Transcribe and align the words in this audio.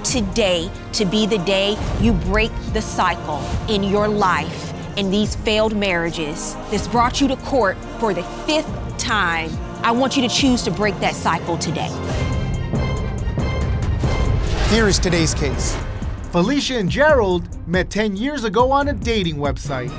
Want 0.00 0.12
today 0.12 0.70
to 0.94 1.04
be 1.04 1.26
the 1.26 1.36
day 1.36 1.76
you 2.00 2.14
break 2.14 2.50
the 2.72 2.80
cycle 2.80 3.38
in 3.68 3.82
your 3.82 4.08
life 4.08 4.72
in 4.96 5.10
these 5.10 5.36
failed 5.36 5.76
marriages 5.76 6.54
that's 6.70 6.88
brought 6.88 7.20
you 7.20 7.28
to 7.28 7.36
court 7.36 7.76
for 7.98 8.14
the 8.14 8.22
fifth 8.22 8.96
time. 8.96 9.50
I 9.82 9.90
want 9.90 10.16
you 10.16 10.26
to 10.26 10.34
choose 10.34 10.62
to 10.62 10.70
break 10.70 10.98
that 11.00 11.14
cycle 11.14 11.58
today. 11.58 11.90
Here 14.70 14.88
is 14.88 14.98
today's 14.98 15.34
case. 15.34 15.76
Felicia 16.32 16.78
and 16.78 16.88
Jerelde 16.88 17.66
met 17.66 17.90
10 17.90 18.16
years 18.16 18.44
ago 18.44 18.72
on 18.72 18.88
a 18.88 18.94
dating 18.94 19.36
website. 19.36 19.92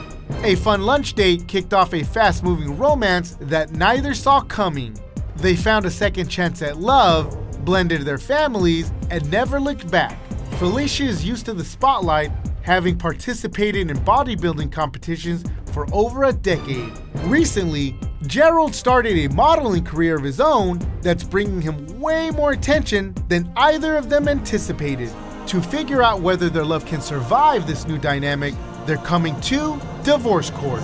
A 0.43 0.55
fun 0.55 0.81
lunch 0.81 1.13
date 1.13 1.47
kicked 1.47 1.75
off 1.75 1.93
a 1.93 2.03
fast 2.03 2.43
moving 2.43 2.75
romance 2.75 3.38
that 3.39 3.73
neither 3.73 4.15
saw 4.15 4.41
coming. 4.41 4.97
They 5.35 5.55
found 5.55 5.85
a 5.85 5.91
second 5.91 6.27
chance 6.27 6.63
at 6.63 6.77
love, 6.77 7.38
blended 7.63 8.01
their 8.01 8.17
families, 8.17 8.91
and 9.09 9.29
never 9.31 9.59
looked 9.59 9.89
back. 9.91 10.17
Felicia 10.57 11.03
is 11.03 11.25
used 11.25 11.45
to 11.45 11.53
the 11.53 11.63
spotlight, 11.63 12.31
having 12.61 12.97
participated 12.97 13.89
in 13.89 13.97
bodybuilding 13.99 14.71
competitions 14.71 15.43
for 15.71 15.87
over 15.93 16.25
a 16.25 16.34
decade. 16.34 16.91
Recently, 17.23 17.93
Jerelde 18.23 18.73
started 18.73 19.17
a 19.17 19.34
modeling 19.34 19.84
career 19.84 20.15
of 20.15 20.23
his 20.23 20.39
own 20.39 20.79
that's 21.01 21.23
bringing 21.23 21.61
him 21.61 21.99
way 21.99 22.29
more 22.29 22.51
attention 22.51 23.15
than 23.27 23.51
either 23.55 23.95
of 23.95 24.09
them 24.09 24.27
anticipated. 24.27 25.12
To 25.48 25.62
figure 25.62 26.03
out 26.03 26.21
whether 26.21 26.49
their 26.49 26.65
love 26.65 26.85
can 26.85 27.01
survive 27.01 27.65
this 27.65 27.87
new 27.87 27.98
dynamic, 27.98 28.53
they're 28.85 28.98
coming 28.98 29.39
to 29.41 29.82
divorce 30.04 30.51
court. 30.51 30.84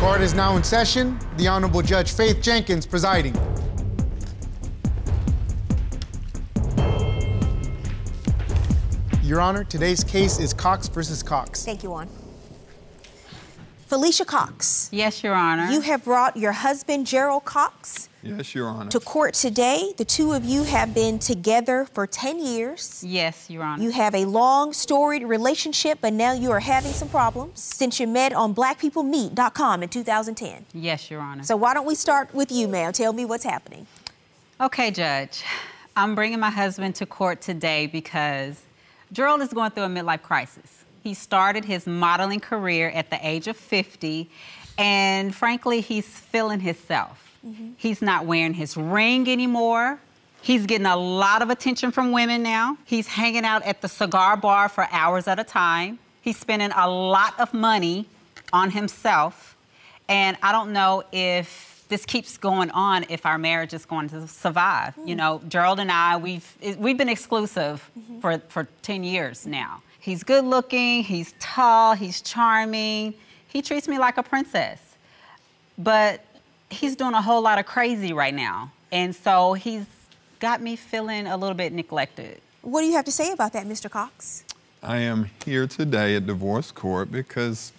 Court 0.00 0.22
is 0.22 0.32
now 0.32 0.56
in 0.56 0.64
session. 0.64 1.18
The 1.36 1.46
Honorable 1.46 1.82
Judge 1.82 2.12
Faith 2.12 2.40
Jenkins 2.40 2.86
presiding. 2.86 3.34
Your 9.22 9.42
Honor, 9.42 9.62
today's 9.62 10.02
case 10.02 10.38
is 10.38 10.54
Cox 10.54 10.88
versus 10.88 11.22
Cox. 11.22 11.66
Thank 11.66 11.82
you, 11.82 11.90
Juan. 11.90 12.08
Felicia 13.90 14.24
Cox, 14.24 14.88
Yes, 14.92 15.24
Your 15.24 15.34
Honor. 15.34 15.68
you 15.68 15.80
have 15.80 16.04
brought 16.04 16.36
your 16.36 16.52
husband, 16.52 17.06
Jerelde 17.08 17.44
Cox, 17.44 18.08
Yes, 18.22 18.54
Your 18.54 18.68
Honor. 18.68 18.88
to 18.88 19.00
court 19.00 19.34
today. 19.34 19.92
The 19.96 20.04
two 20.04 20.32
of 20.32 20.44
you 20.44 20.62
have 20.62 20.94
been 20.94 21.18
together 21.18 21.88
for 21.92 22.06
10 22.06 22.38
years. 22.38 23.02
Yes, 23.04 23.50
Your 23.50 23.64
Honor. 23.64 23.82
You 23.82 23.90
have 23.90 24.14
a 24.14 24.26
long, 24.26 24.72
storied 24.72 25.24
relationship, 25.24 25.98
but 26.00 26.12
now 26.12 26.32
you 26.32 26.52
are 26.52 26.60
having 26.60 26.92
some 26.92 27.08
problems 27.08 27.58
since 27.58 27.98
you 27.98 28.06
met 28.06 28.32
on 28.32 28.54
blackpeoplemeet.com 28.54 29.82
in 29.82 29.88
2010. 29.88 30.66
yes, 30.72 31.10
Your 31.10 31.20
Honor. 31.20 31.42
So 31.42 31.56
why 31.56 31.74
don't 31.74 31.84
we 31.86 31.96
start 31.96 32.32
with 32.32 32.52
you, 32.52 32.68
ma'am? 32.68 32.92
Tell 32.92 33.12
me 33.12 33.24
what's 33.24 33.42
happening. 33.44 33.88
okay, 34.60 34.92
Judge. 34.92 35.42
I'm 35.96 36.14
bringing 36.14 36.38
my 36.38 36.50
husband 36.50 36.94
to 36.94 37.06
court 37.06 37.40
today 37.40 37.88
because 37.88 38.60
Jerelde 39.12 39.40
is 39.42 39.52
going 39.52 39.72
through 39.72 39.82
a 39.82 39.88
midlife 39.88 40.22
crisis. 40.22 40.84
He 41.02 41.14
started 41.14 41.64
his 41.64 41.86
modeling 41.86 42.40
career 42.40 42.90
at 42.90 43.10
the 43.10 43.18
age 43.26 43.48
of 43.48 43.56
50, 43.56 44.28
and 44.78 45.34
frankly, 45.34 45.80
he's 45.80 46.06
feeling 46.06 46.60
himself. 46.60 47.36
Mm-hmm. 47.46 47.70
He's 47.76 48.02
not 48.02 48.26
wearing 48.26 48.54
his 48.54 48.76
ring 48.76 49.28
anymore. 49.28 49.98
He's 50.42 50.66
getting 50.66 50.86
a 50.86 50.96
lot 50.96 51.42
of 51.42 51.50
attention 51.50 51.90
from 51.90 52.12
women 52.12 52.42
now. 52.42 52.78
He's 52.84 53.06
hanging 53.06 53.44
out 53.44 53.62
at 53.62 53.82
the 53.82 53.88
cigar 53.88 54.36
bar 54.36 54.68
for 54.68 54.86
hours 54.90 55.28
at 55.28 55.38
a 55.38 55.44
time. 55.44 55.98
He's 56.22 56.38
spending 56.38 56.70
a 56.74 56.88
lot 56.88 57.38
of 57.38 57.52
money 57.52 58.06
on 58.52 58.70
himself. 58.70 59.56
And 60.08 60.36
I 60.42 60.52
don't 60.52 60.72
know 60.72 61.04
if 61.12 61.84
this 61.88 62.06
keeps 62.06 62.36
going 62.38 62.70
on, 62.70 63.04
if 63.08 63.26
our 63.26 63.36
marriage 63.36 63.74
is 63.74 63.84
going 63.84 64.08
to 64.10 64.26
survive. 64.28 64.94
You 65.04 65.14
mm. 65.14 65.18
know, 65.18 65.42
Jerelde 65.48 65.80
and 65.80 65.92
I, 65.92 66.16
we've 66.16 66.56
we've 66.78 66.96
been 66.96 67.08
exclusive 67.08 67.90
mm-hmm. 67.98 68.20
for, 68.20 68.38
for 68.48 68.68
10 68.82 69.04
years 69.04 69.46
now. 69.46 69.82
He's 70.00 70.22
good 70.22 70.44
looking, 70.44 71.04
he's 71.04 71.34
tall, 71.38 71.94
he's 71.94 72.20
charming. 72.22 73.14
He 73.48 73.62
treats 73.62 73.86
me 73.86 73.98
like 73.98 74.16
a 74.16 74.22
princess. 74.22 74.80
But 75.76 76.24
he's 76.70 76.96
doing 76.96 77.14
a 77.14 77.22
whole 77.22 77.42
lot 77.42 77.58
of 77.58 77.66
crazy 77.66 78.12
right 78.12 78.34
now. 78.34 78.72
And 78.92 79.14
so 79.14 79.52
he's 79.52 79.84
got 80.38 80.62
me 80.62 80.76
feeling 80.76 81.26
a 81.26 81.36
little 81.36 81.54
bit 81.54 81.72
neglected. 81.72 82.40
What 82.62 82.80
do 82.80 82.86
you 82.86 82.94
have 82.94 83.04
to 83.06 83.12
say 83.12 83.32
about 83.32 83.52
that, 83.52 83.66
Mr. 83.66 83.90
Cox? 83.90 84.44
I 84.82 84.98
am 84.98 85.30
here 85.44 85.66
today 85.66 86.16
at 86.16 86.26
divorce 86.26 86.72
court 86.72 87.12
because 87.12 87.72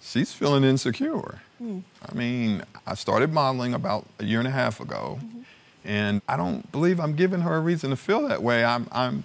she's 0.00 0.32
feeling 0.32 0.64
insecure. 0.64 1.40
Hmm. 1.58 1.80
I 2.02 2.14
mean, 2.14 2.62
I 2.86 2.94
started 2.94 3.32
modeling 3.32 3.74
about 3.74 4.06
a 4.18 4.24
year 4.24 4.38
and 4.38 4.48
a 4.48 4.52
half 4.52 4.80
ago, 4.80 5.18
mm-hmm. 5.22 5.40
and 5.84 6.22
I 6.26 6.38
don't 6.38 6.70
believe 6.72 6.98
I'm 6.98 7.14
giving 7.14 7.42
her 7.42 7.56
a 7.56 7.60
reason 7.60 7.90
to 7.90 7.96
feel 7.96 8.26
that 8.28 8.42
way. 8.42 8.64
I'm, 8.64 8.88
I'm, 8.90 9.24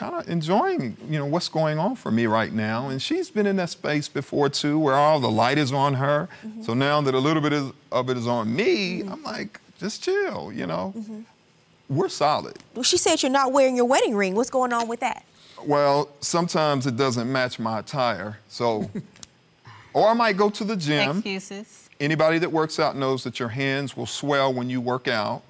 kind 0.00 0.14
of 0.14 0.30
enjoying, 0.30 0.96
you 1.10 1.18
know, 1.18 1.26
what's 1.26 1.50
going 1.50 1.78
on 1.78 1.94
for 1.94 2.10
me 2.10 2.24
right 2.24 2.54
now. 2.54 2.88
And 2.88 3.02
she's 3.02 3.28
been 3.28 3.46
in 3.46 3.56
that 3.56 3.68
space 3.68 4.08
before 4.08 4.48
too, 4.48 4.78
where 4.78 4.94
all 4.94 5.20
the 5.20 5.30
light 5.30 5.58
is 5.58 5.74
on 5.74 5.92
her. 5.92 6.26
Mm-hmm. 6.42 6.62
So 6.62 6.72
now 6.72 7.02
that 7.02 7.14
a 7.14 7.18
little 7.18 7.42
bit 7.42 7.52
is, 7.52 7.70
of 7.92 8.08
it 8.08 8.16
is 8.16 8.26
on 8.26 8.56
me, 8.56 9.00
mm-hmm. 9.00 9.12
I'm 9.12 9.22
like, 9.22 9.60
just 9.78 10.02
chill, 10.02 10.52
you 10.54 10.66
know. 10.66 10.94
Mm-hmm. 10.96 11.20
We're 11.90 12.08
solid. 12.08 12.56
Well, 12.74 12.82
she 12.82 12.96
said 12.96 13.22
you're 13.22 13.30
not 13.30 13.52
wearing 13.52 13.76
your 13.76 13.84
wedding 13.84 14.14
ring. 14.16 14.34
What's 14.34 14.48
going 14.48 14.72
on 14.72 14.88
with 14.88 15.00
that? 15.00 15.22
Well, 15.66 16.08
sometimes 16.20 16.86
it 16.86 16.96
doesn't 16.96 17.30
match 17.30 17.58
my 17.58 17.80
attire. 17.80 18.38
So, 18.48 18.90
or 19.92 20.08
I 20.08 20.14
might 20.14 20.38
go 20.38 20.48
to 20.48 20.64
the 20.64 20.76
gym. 20.76 21.18
Excuses. 21.18 21.90
Anybody 22.00 22.38
that 22.38 22.50
works 22.50 22.80
out 22.80 22.96
knows 22.96 23.22
that 23.24 23.38
your 23.38 23.50
hands 23.50 23.98
will 23.98 24.06
swell 24.06 24.54
when 24.54 24.70
you 24.70 24.80
work 24.80 25.08
out. 25.08 25.42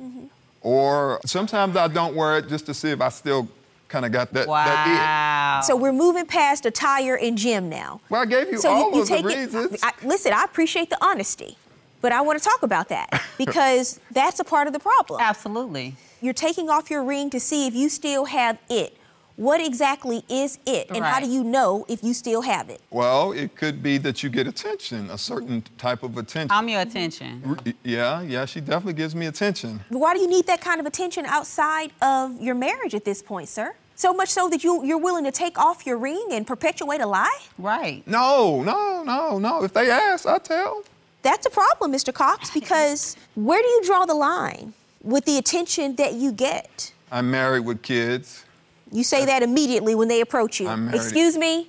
Or 0.63 1.21
sometimes 1.25 1.77
I 1.77 1.87
don't 1.87 2.17
wear 2.17 2.39
it 2.39 2.49
just 2.49 2.67
to 2.67 2.75
see 2.75 2.91
if 2.91 3.01
I 3.01 3.11
still 3.11 3.49
kind 3.91 4.07
of 4.07 4.13
got 4.13 4.33
that, 4.33 4.47
that 4.47 4.49
Wow. 4.49 5.61
So 5.63 5.77
we're 5.77 5.93
moving 5.93 6.25
past 6.25 6.65
attire 6.65 7.17
and 7.17 7.37
gym 7.37 7.69
now. 7.69 8.01
Well, 8.09 8.23
I 8.23 8.25
gave 8.27 8.51
you 8.51 8.59
So 8.59 8.71
all 8.71 8.91
you, 8.91 8.97
you 8.97 9.03
of 9.03 9.09
the 9.09 9.15
take 9.17 9.27
reasons. 9.27 9.73
it. 9.75 9.81
I, 9.83 9.93
listen, 10.03 10.33
I 10.33 10.45
appreciate 10.45 10.89
the 10.89 10.99
honesty, 11.05 11.59
but 12.01 12.13
I 12.13 12.21
want 12.23 12.39
to 12.41 12.45
talk 12.49 12.63
about 12.63 12.89
that 12.89 13.23
because 13.39 14.01
that's 14.13 14.41
a 14.41 14.45
part 14.45 14.67
of 14.67 14.73
the 14.73 14.79
problem. 14.79 15.21
Absolutely. 15.21 15.97
You're 16.23 16.33
taking 16.35 16.71
off 16.71 16.91
your 16.91 17.03
ring 17.05 17.29
to 17.31 17.41
see 17.41 17.67
if 17.67 17.75
you 17.75 17.89
still 17.89 18.27
have 18.27 18.59
it. 18.71 18.97
What 19.41 19.59
exactly 19.63 20.23
is 20.29 20.59
it, 20.67 20.91
and 20.91 21.03
how 21.03 21.19
do 21.19 21.27
you 21.27 21.43
know 21.43 21.87
if 21.89 22.05
you 22.05 22.13
still 22.13 22.43
have 22.43 22.69
it? 22.69 22.83
well, 22.91 23.33
it 23.33 23.57
could 23.57 23.83
be 23.83 23.97
that 23.97 24.23
you 24.23 24.29
get 24.29 24.47
attention, 24.47 25.09
a 25.09 25.17
certain 25.17 25.65
type 25.79 26.03
of 26.03 26.19
attention. 26.19 26.51
I'm 26.51 26.69
your 26.69 26.83
attention. 26.83 27.59
Yeah, 27.83 28.21
yeah, 28.21 28.45
she 28.45 28.61
definitely 28.61 28.93
gives 28.93 29.15
me 29.15 29.25
attention. 29.25 29.81
Why 29.89 30.13
do 30.13 30.21
you 30.21 30.29
need 30.29 30.47
that 30.47 30.61
kind 30.61 30.79
of 30.79 30.85
attention 30.85 31.25
outside 31.25 31.91
of 32.03 32.39
your 32.39 32.55
marriage 32.55 32.95
at 32.95 33.07
this 33.07 33.23
point, 33.23 33.49
sir? 33.49 33.75
So 33.95 34.13
much 34.13 34.29
so 34.29 34.51
that 34.51 34.63
you 34.63 34.85
you're 34.85 34.99
willing 34.99 35.25
to 35.25 35.33
take 35.33 35.59
off 35.59 35.87
your 35.87 35.97
ring 35.97 36.27
and 36.33 36.47
perpetuate 36.47 37.01
a 37.01 37.07
lie? 37.07 37.39
Right. 37.57 38.07
No, 38.07 38.63
no, 38.63 39.03
no, 39.05 39.39
no. 39.39 39.65
If 39.65 39.73
they 39.73 39.91
ask, 39.91 40.27
I 40.27 40.37
tell. 40.37 40.85
That's 41.23 41.47
a 41.47 41.51
problem, 41.51 41.95
Mr. 41.95 42.13
Cox, 42.13 42.51
because 42.61 43.17
where 43.37 43.63
do 43.63 43.69
you 43.69 43.85
draw 43.87 44.05
the 44.05 44.13
line 44.13 44.75
with 45.03 45.25
the 45.25 45.39
attention 45.39 45.97
that 45.97 46.13
you 46.13 46.31
get? 46.31 46.93
I'm 47.11 47.31
married 47.31 47.65
with 47.65 47.81
kids. 47.81 48.45
You 48.93 49.05
say 49.05 49.25
that 49.27 49.43
immediately 49.43 49.95
when 49.95 50.09
they 50.09 50.21
approach 50.21 50.61
you. 50.61 50.69
I'm. 50.69 50.93
Excuse 50.93 51.37
me, 51.37 51.69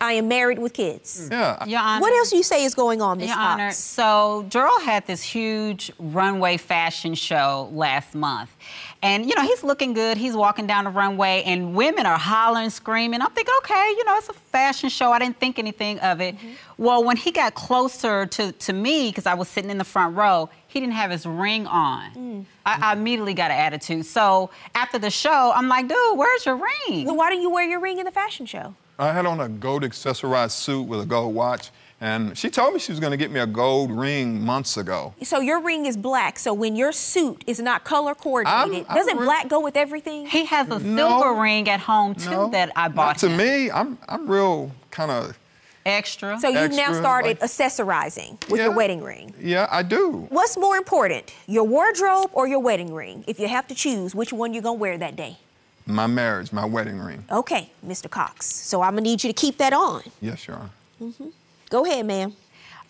I 0.00 0.14
am 0.14 0.28
married 0.28 0.58
with 0.58 0.72
kids. 0.72 1.28
Yeah. 1.30 1.64
Your 1.66 1.80
Honor. 1.80 2.00
What 2.00 2.12
else 2.14 2.30
do 2.30 2.36
you 2.36 2.42
say 2.42 2.64
is 2.64 2.74
going 2.74 3.02
on, 3.02 3.18
Miss 3.18 3.28
Your 3.28 3.36
Cox? 3.36 3.52
Honor, 3.52 3.72
so 3.72 4.46
Jerelde 4.48 4.82
had 4.82 5.06
this 5.06 5.22
huge 5.22 5.92
runway 5.98 6.56
fashion 6.56 7.14
show 7.14 7.68
last 7.72 8.14
month. 8.14 8.50
And, 9.02 9.24
you 9.24 9.34
know, 9.34 9.42
he's 9.42 9.64
looking 9.64 9.94
good. 9.94 10.18
He's 10.18 10.36
walking 10.36 10.66
down 10.66 10.84
the 10.84 10.90
runway, 10.90 11.42
and 11.46 11.74
women 11.74 12.04
are 12.04 12.18
hollering, 12.18 12.68
screaming. 12.68 13.22
I'm 13.22 13.30
thinking, 13.30 13.54
okay, 13.58 13.94
you 13.96 14.04
know, 14.04 14.16
it's 14.18 14.28
a 14.28 14.34
fashion 14.34 14.90
show. 14.90 15.10
I 15.10 15.18
didn't 15.18 15.40
think 15.40 15.58
anything 15.58 15.98
of 16.00 16.20
it. 16.20 16.36
Mm-hmm. 16.36 16.48
Well, 16.76 17.02
when 17.02 17.16
he 17.16 17.30
got 17.30 17.54
closer 17.54 18.26
to, 18.26 18.52
to 18.52 18.72
me, 18.74 19.08
because 19.08 19.24
I 19.24 19.32
was 19.32 19.48
sitting 19.48 19.70
in 19.70 19.78
the 19.78 19.84
front 19.84 20.16
row, 20.16 20.50
he 20.68 20.80
didn't 20.80 20.92
have 20.92 21.10
his 21.10 21.24
ring 21.24 21.66
on. 21.66 22.10
Mm. 22.12 22.44
I, 22.66 22.90
I 22.90 22.92
immediately 22.92 23.32
got 23.32 23.50
an 23.50 23.58
attitude. 23.58 24.04
So 24.04 24.50
after 24.74 24.98
the 24.98 25.10
show, 25.10 25.52
I'm 25.54 25.68
like, 25.68 25.88
dude, 25.88 26.18
where's 26.18 26.44
your 26.44 26.56
ring? 26.56 27.06
Then 27.06 27.16
why 27.16 27.30
don't 27.30 27.40
you 27.40 27.50
wear 27.50 27.66
your 27.66 27.80
ring 27.80 27.98
in 27.98 28.04
the 28.04 28.12
fashion 28.12 28.44
show? 28.44 28.74
I 28.98 29.12
had 29.14 29.24
on 29.24 29.40
a 29.40 29.48
gold 29.48 29.82
accessorized 29.82 30.50
suit 30.50 30.82
with 30.82 31.00
a 31.00 31.06
gold 31.06 31.34
watch, 31.34 31.70
and 32.00 32.36
she 32.36 32.48
told 32.50 32.72
me 32.72 32.80
she 32.80 32.92
was 32.92 32.98
going 33.00 33.10
to 33.10 33.16
get 33.16 33.30
me 33.30 33.40
a 33.40 33.46
gold 33.46 33.90
ring 33.90 34.40
months 34.40 34.76
ago. 34.76 35.14
So 35.22 35.40
your 35.40 35.60
ring 35.60 35.84
is 35.86 35.96
black. 35.96 36.38
So 36.38 36.54
when 36.54 36.74
your 36.76 36.92
suit 36.92 37.44
is 37.46 37.60
not 37.60 37.84
color 37.84 38.14
coordinated, 38.14 38.86
I'm 38.88 38.96
doesn't 38.96 39.18
re- 39.18 39.24
black 39.24 39.48
go 39.48 39.60
with 39.60 39.76
everything? 39.76 40.26
He 40.26 40.46
has 40.46 40.68
a 40.68 40.78
No. 40.78 41.08
silver 41.20 41.40
ring 41.40 41.68
at 41.68 41.80
home, 41.80 42.14
too, 42.14 42.30
No, 42.30 42.48
that 42.50 42.72
I 42.74 42.88
not 42.88 42.94
bought 42.94 43.18
to 43.18 43.28
him. 43.28 43.36
me, 43.36 43.70
I'm 43.70 43.98
I'm 44.08 44.26
real 44.28 44.70
kind 44.90 45.10
of 45.10 45.36
Extra. 45.86 46.38
So 46.38 46.48
you've 46.48 46.72
now 46.72 46.92
started 46.92 47.40
like- 47.40 47.50
accessorizing 47.50 48.36
with 48.50 48.60
your 48.60 48.70
wedding 48.70 49.02
ring. 49.02 49.32
yeah, 49.40 49.66
I 49.70 49.82
do. 49.82 50.26
What's 50.28 50.56
more 50.58 50.76
important, 50.76 51.32
your 51.46 51.64
wardrobe 51.64 52.30
or 52.34 52.46
your 52.46 52.60
wedding 52.60 52.92
ring? 52.92 53.24
If 53.26 53.40
you 53.40 53.48
have 53.48 53.66
to 53.68 53.74
choose, 53.74 54.14
which 54.14 54.30
one 54.32 54.52
you're 54.52 54.62
gonna 54.62 54.74
wear 54.74 54.98
that 54.98 55.16
day? 55.16 55.38
My 55.86 56.06
marriage, 56.06 56.52
my 56.52 56.66
wedding 56.66 56.98
ring. 57.00 57.24
Okay, 57.32 57.70
Mr. 57.84 58.10
Cox. 58.10 58.46
So 58.46 58.82
I'm 58.82 58.92
gonna 58.92 59.00
need 59.02 59.24
you 59.24 59.32
to 59.32 59.38
keep 59.38 59.56
that 59.56 59.72
on. 59.72 60.02
Yes, 60.20 60.46
Your 60.46 60.58
Honor. 60.58 60.70
Mm-hmm. 61.02 61.28
Go 61.70 61.86
ahead, 61.86 62.04
ma'am. 62.04 62.34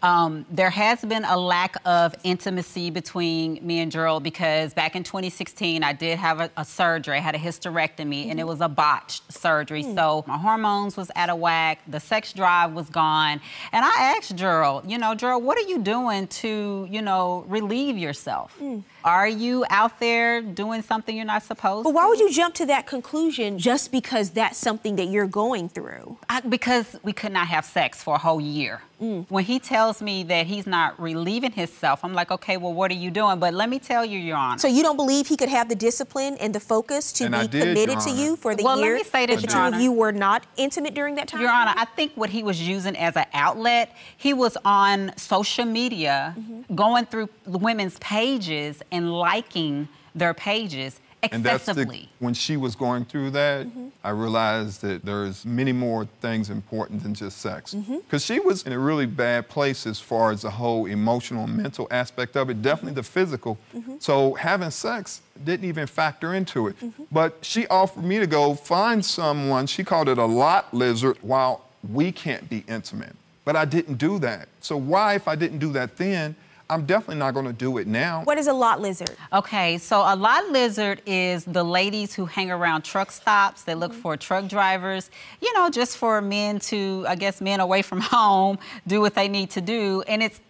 Um, 0.03 0.47
there 0.50 0.71
has 0.71 1.03
been 1.03 1.27
a 1.27 1.37
lack 1.37 1.77
of 1.85 2.15
intimacy 2.25 2.88
between 2.88 3.59
me 3.61 3.81
and 3.81 3.93
Jerelde 3.93 4.23
because 4.23 4.73
back 4.73 4.97
in 4.97 5.03
2016, 5.03 5.85
I 5.85 5.93
did 5.93 6.19
have 6.19 6.41
a, 6.41 6.50
a 6.56 6.65
surgery. 6.65 7.19
I 7.19 7.21
had 7.21 7.35
a 7.35 7.38
hysterectomy, 7.38 8.23
mm-hmm. 8.23 8.31
and 8.31 8.41
it 8.41 8.47
was 8.47 8.62
a 8.62 8.69
botched 8.69 9.31
surgery. 9.31 9.85
Mm. 9.85 9.94
So 9.94 10.25
my 10.27 10.38
hormones 10.38 10.97
was 10.97 11.11
out 11.15 11.29
of 11.29 11.38
whack, 11.38 11.81
the 11.87 12.00
sex 12.00 12.32
drive 12.32 12.73
was 12.73 12.88
gone, 12.88 13.43
and 13.73 13.85
I 13.85 14.15
asked 14.17 14.35
Jerelde, 14.35 14.88
you 14.88 14.97
know, 14.97 15.15
Jerelde, 15.15 15.43
what 15.43 15.59
are 15.59 15.69
you 15.69 15.83
doing 15.83 16.26
to, 16.29 16.88
you 16.91 17.03
know, 17.03 17.44
relieve 17.47 17.99
yourself? 17.99 18.56
Mm. 18.59 18.83
Are 19.05 19.29
you 19.29 19.64
out 19.70 19.99
there 20.00 20.43
doing 20.43 20.82
something 20.82 21.17
you're 21.17 21.25
not 21.25 21.43
supposed 21.43 21.85
but 21.85 21.91
to? 21.91 21.94
But 21.94 22.02
why 22.02 22.08
would 22.08 22.20
you 22.20 22.32
jump 22.32 22.55
to 22.56 22.67
that 22.67 22.87
conclusion 22.87 23.58
just 23.58 23.93
because 23.93 24.31
that's 24.31 24.58
something 24.58 24.97
that 24.97 25.06
you're 25.06 25.26
going 25.26 25.69
through? 25.69 26.19
I, 26.29 26.41
because 26.41 26.97
we 27.02 27.12
could 27.12 27.32
not 27.32 27.49
have 27.49 27.64
sex 27.64 28.02
for 28.02 28.14
a 28.14 28.19
whole 28.19 28.41
year. 28.41 28.82
Mm. 29.00 29.25
When 29.31 29.44
he 29.44 29.58
tells 29.58 30.02
me 30.02 30.25
that 30.25 30.47
he's 30.47 30.67
not 30.67 31.00
relieving 31.00 31.52
himself, 31.52 32.05
I'm 32.05 32.12
like, 32.12 32.31
okay, 32.31 32.58
well, 32.58 32.75
what 32.75 32.91
are 32.91 32.94
you 32.94 33.11
doing? 33.11 33.38
But 33.38 33.55
let 33.55 33.70
me 33.70 33.79
tell 33.79 34.05
you, 34.05 34.19
Your 34.19 34.37
Honor. 34.37 34.58
So 34.58 34.69
you 34.69 34.82
don't 34.82 34.97
believe 34.97 35.26
he 35.26 35.38
could 35.38 35.49
have 35.49 35.70
the 35.70 35.75
discipline 35.75 36.37
and 36.38 36.55
the 36.55 36.61
focus 36.61 37.11
to 37.12 37.25
and 37.25 37.35
be 37.41 37.49
did, 37.49 37.62
committed 37.62 38.00
to 38.00 38.11
you 38.11 38.37
for 38.37 38.55
the 38.55 38.62
well, 38.62 38.79
year 38.79 38.97
let 38.97 39.05
me 39.05 39.11
say 39.11 39.26
this, 39.26 39.41
the 39.41 39.47
two 39.47 39.58
of 39.58 39.81
you 39.81 39.91
were 39.91 40.12
not 40.12 40.44
intimate 40.58 40.94
during 40.94 41.14
that 41.14 41.29
time? 41.29 41.41
Your 41.41 41.50
Honor, 41.50 41.73
I 41.76 41.87
think 41.87 42.12
what 42.14 42.29
he 42.29 42.43
was 42.43 42.61
using 42.61 42.94
as 42.97 43.17
an 43.17 43.25
outlet, 43.32 43.97
he 44.19 44.35
was 44.35 44.58
on 44.67 45.17
social 45.17 45.64
media, 45.64 46.35
mm-hmm. 46.38 46.75
going 46.75 47.06
through 47.06 47.31
women's 47.47 47.99
pages 48.00 48.82
and 48.92 49.12
liking 49.12 49.88
their 50.14 50.34
pages 50.34 51.00
excessively. 51.22 51.37
And 51.37 51.44
that's 51.44 51.66
the, 51.66 52.08
when 52.19 52.34
she 52.34 52.56
was 52.56 52.75
going 52.75 53.04
through 53.04 53.31
that, 53.32 53.66
mm-hmm. 53.66 53.88
I 54.02 54.10
realized 54.10 54.81
that 54.82 55.04
there's 55.04 55.44
many 55.44 55.72
more 55.72 56.06
things 56.20 56.48
important 56.50 57.02
than 57.02 57.14
just 57.14 57.38
sex. 57.38 57.75
Because 57.75 58.25
mm-hmm. 58.25 58.34
she 58.34 58.40
was 58.40 58.62
in 58.62 58.72
a 58.72 58.78
really 58.78 59.06
bad 59.06 59.48
place 59.48 59.87
as 59.87 60.00
far 60.00 60.31
as 60.31 60.42
the 60.42 60.50
whole 60.50 60.87
emotional 60.87 61.44
and 61.44 61.56
mental 61.56 61.87
aspect 61.90 62.37
of 62.37 62.48
it, 62.50 62.62
definitely 62.62 62.94
the 62.94 63.02
physical. 63.02 63.58
Mm-hmm. 63.76 63.96
So 63.98 64.34
having 64.34 64.70
sex 64.70 65.20
didn't 65.44 65.69
even 65.69 65.87
factor 65.87 66.34
into 66.34 66.69
it. 66.69 66.81
Mm-hmm. 66.81 67.04
But 67.12 67.37
she 67.42 67.66
offered 67.66 68.04
me 68.04 68.19
to 68.19 68.26
go 68.26 68.54
find 68.54 69.04
someone, 69.04 69.66
she 69.66 69.84
called 69.84 70.08
it 70.08 70.19
a 70.19 70.25
lot 70.25 70.72
lizard, 70.72 71.19
while 71.20 71.66
we 71.92 72.12
can't 72.12 72.48
be 72.48 72.64
intimate. 72.66 73.14
But 73.44 73.56
I 73.56 73.64
didn't 73.64 73.96
do 73.96 74.19
that. 74.20 74.48
So 74.60 74.76
why, 74.76 75.14
if 75.14 75.28
I 75.28 75.34
didn't 75.34 75.58
do 75.58 75.72
that 75.72 75.96
then, 75.96 76.34
I'm 76.70 76.87
definitely 76.87 77.17
not 77.17 77.34
going 77.34 77.46
to 77.46 77.52
do 77.52 77.78
it 77.78 77.88
now. 77.88 78.22
What 78.25 78.38
is 78.38 78.46
a 78.46 78.52
lot 78.52 78.81
lizard? 78.81 79.11
Okay, 79.32 79.76
so 79.78 80.02
a 80.02 80.14
lot 80.14 80.49
lizard 80.50 81.02
is 81.05 81.44
the 81.44 81.64
ladies 81.64 82.14
who 82.14 82.26
hang 82.26 82.50
around 82.50 82.82
truck 82.82 83.11
stops. 83.11 83.64
They 83.64 83.75
look 83.75 83.90
mm-hmm. 83.90 84.00
for 84.00 84.17
truck 84.17 84.46
drivers, 84.46 85.11
you 85.43 85.52
know, 85.55 85.69
just 85.69 85.96
for 85.96 86.20
men 86.20 86.61
to, 86.61 87.05
I 87.08 87.17
guess, 87.17 87.40
men 87.40 87.58
away 87.58 87.82
from 87.82 88.00
home, 88.00 88.58
do 88.87 89.00
what 89.00 89.14
they 89.14 89.28
need 89.28 89.50
to 89.50 89.61
do. 89.61 90.02
And 90.06 90.22
it's. 90.22 90.40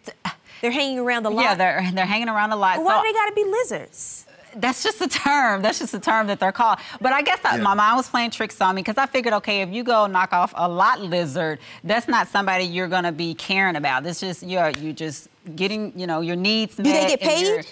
They're 0.60 0.70
hanging 0.70 0.98
around 0.98 1.22
the 1.22 1.30
lot. 1.30 1.42
Yeah, 1.42 1.54
they're 1.54 1.90
they're 1.94 2.04
hanging 2.04 2.28
around 2.28 2.52
a 2.52 2.56
lot. 2.56 2.76
Well, 2.76 2.84
why 2.84 2.98
so, 2.98 3.02
do 3.02 3.08
they 3.08 3.12
got 3.14 3.26
to 3.30 3.34
be 3.34 3.44
lizards? 3.44 4.26
That's 4.56 4.82
just 4.82 5.00
a 5.00 5.08
term. 5.08 5.62
That's 5.62 5.78
just 5.78 5.94
a 5.94 6.00
term 6.00 6.26
that 6.28 6.40
they're 6.40 6.52
called. 6.52 6.78
But 7.00 7.12
I 7.12 7.22
guess 7.22 7.40
yeah. 7.44 7.56
my 7.56 7.74
mom 7.74 7.96
was 7.96 8.08
playing 8.08 8.30
tricks 8.30 8.60
on 8.60 8.74
me 8.74 8.82
because 8.82 8.98
I 8.98 9.06
figured, 9.06 9.34
okay, 9.34 9.62
if 9.62 9.70
you 9.70 9.84
go 9.84 10.06
knock 10.06 10.32
off 10.32 10.52
a 10.56 10.68
lot 10.68 11.00
lizard, 11.00 11.58
that's 11.84 12.08
not 12.08 12.28
somebody 12.28 12.64
you're 12.64 12.88
gonna 12.88 13.12
be 13.12 13.34
caring 13.34 13.76
about. 13.76 14.06
It's 14.06 14.20
just 14.20 14.42
you're 14.42 14.70
you 14.70 14.92
just 14.92 15.28
getting 15.56 15.92
you 15.98 16.06
know 16.06 16.20
your 16.20 16.36
needs 16.36 16.78
met. 16.78 16.84
Do 16.84 16.92
they 16.92 17.06
get 17.06 17.20
paid? 17.20 17.66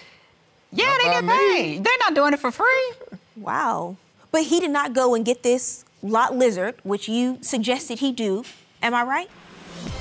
Yeah, 0.71 0.85
not 0.85 0.97
they 0.97 1.03
get 1.03 1.37
paid. 1.37 1.77
Me. 1.77 1.79
They're 1.79 1.97
not 1.99 2.13
doing 2.13 2.33
it 2.33 2.39
for 2.39 2.51
free. 2.51 2.93
Wow. 3.35 3.97
But 4.31 4.43
he 4.43 4.59
did 4.59 4.71
not 4.71 4.93
go 4.93 5.15
and 5.15 5.25
get 5.25 5.43
this 5.43 5.85
lot 6.03 6.35
lizard, 6.35 6.75
which 6.83 7.07
you 7.07 7.39
suggested 7.41 7.99
he 7.99 8.11
do. 8.11 8.43
Am 8.81 8.93
I 8.93 9.03
right? 9.03 9.29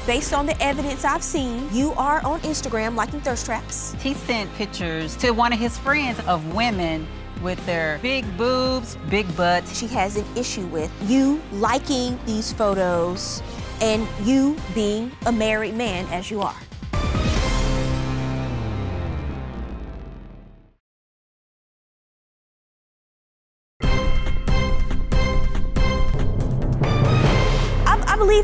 Based 0.09 0.33
on 0.33 0.47
the 0.47 0.59
evidence 0.63 1.05
I've 1.05 1.23
seen, 1.23 1.69
you 1.71 1.93
are 1.93 2.25
on 2.25 2.41
Instagram 2.41 2.97
liking 2.97 3.21
thirst 3.21 3.45
traps. 3.45 3.95
He 4.01 4.15
sent 4.15 4.51
pictures 4.55 5.15
to 5.17 5.33
one 5.33 5.53
of 5.53 5.59
his 5.59 5.77
friends 5.77 6.19
of 6.21 6.55
women 6.55 7.07
with 7.43 7.65
their 7.67 7.99
big 8.01 8.25
boobs, 8.39 8.97
big 9.11 9.37
butts. 9.37 9.79
She 9.79 9.87
has 9.89 10.17
an 10.17 10.25
issue 10.35 10.65
with 10.69 10.91
you 11.11 11.43
liking 11.53 12.19
these 12.25 12.55
photos 12.55 13.43
and 13.83 14.09
you 14.27 14.57
being 14.75 15.13
a 15.27 15.31
married 15.31 15.75
man 15.75 16.07
as 16.07 16.31
you 16.31 16.41
are. 16.41 16.57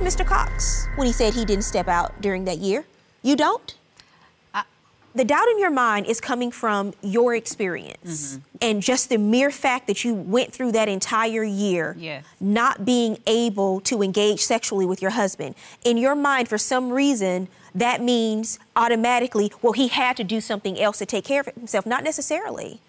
Mr. 0.04 0.24
Cox 0.26 0.86
when 0.96 1.06
he 1.06 1.12
said 1.12 1.32
he 1.32 1.44
didn't 1.44 1.64
step 1.64 1.88
out 1.88 2.20
during 2.20 2.44
that 2.44 2.58
year. 2.58 2.84
You 3.22 3.36
don't? 3.36 3.74
the 5.14 5.24
doubt 5.24 5.46
in 5.48 5.58
your 5.58 5.70
mind 5.70 6.06
is 6.06 6.20
coming 6.20 6.50
from 6.50 6.92
your 7.00 7.34
experience 7.34 8.36
mm-hmm. 8.36 8.56
and 8.60 8.82
just 8.82 9.08
the 9.08 9.16
mere 9.16 9.50
fact 9.50 9.86
that 9.86 10.04
you 10.04 10.12
went 10.12 10.52
through 10.52 10.72
that 10.72 10.88
entire 10.88 11.44
year 11.44 11.94
yes. 11.98 12.24
not 12.40 12.84
being 12.84 13.16
able 13.26 13.80
to 13.80 14.02
engage 14.02 14.40
sexually 14.40 14.84
with 14.84 15.00
your 15.00 15.12
husband. 15.12 15.54
In 15.84 15.96
your 15.96 16.16
mind, 16.16 16.48
for 16.48 16.58
some 16.58 16.90
reason, 16.90 17.46
that 17.74 18.02
means 18.02 18.58
automatically, 18.74 19.52
well, 19.62 19.72
he 19.72 19.88
had 19.88 20.16
to 20.16 20.24
do 20.24 20.40
something 20.40 20.80
else 20.80 20.98
to 20.98 21.06
take 21.06 21.24
care 21.24 21.40
of 21.40 21.46
himself. 21.46 21.86
Not 21.86 22.02
necessarily. 22.02 22.80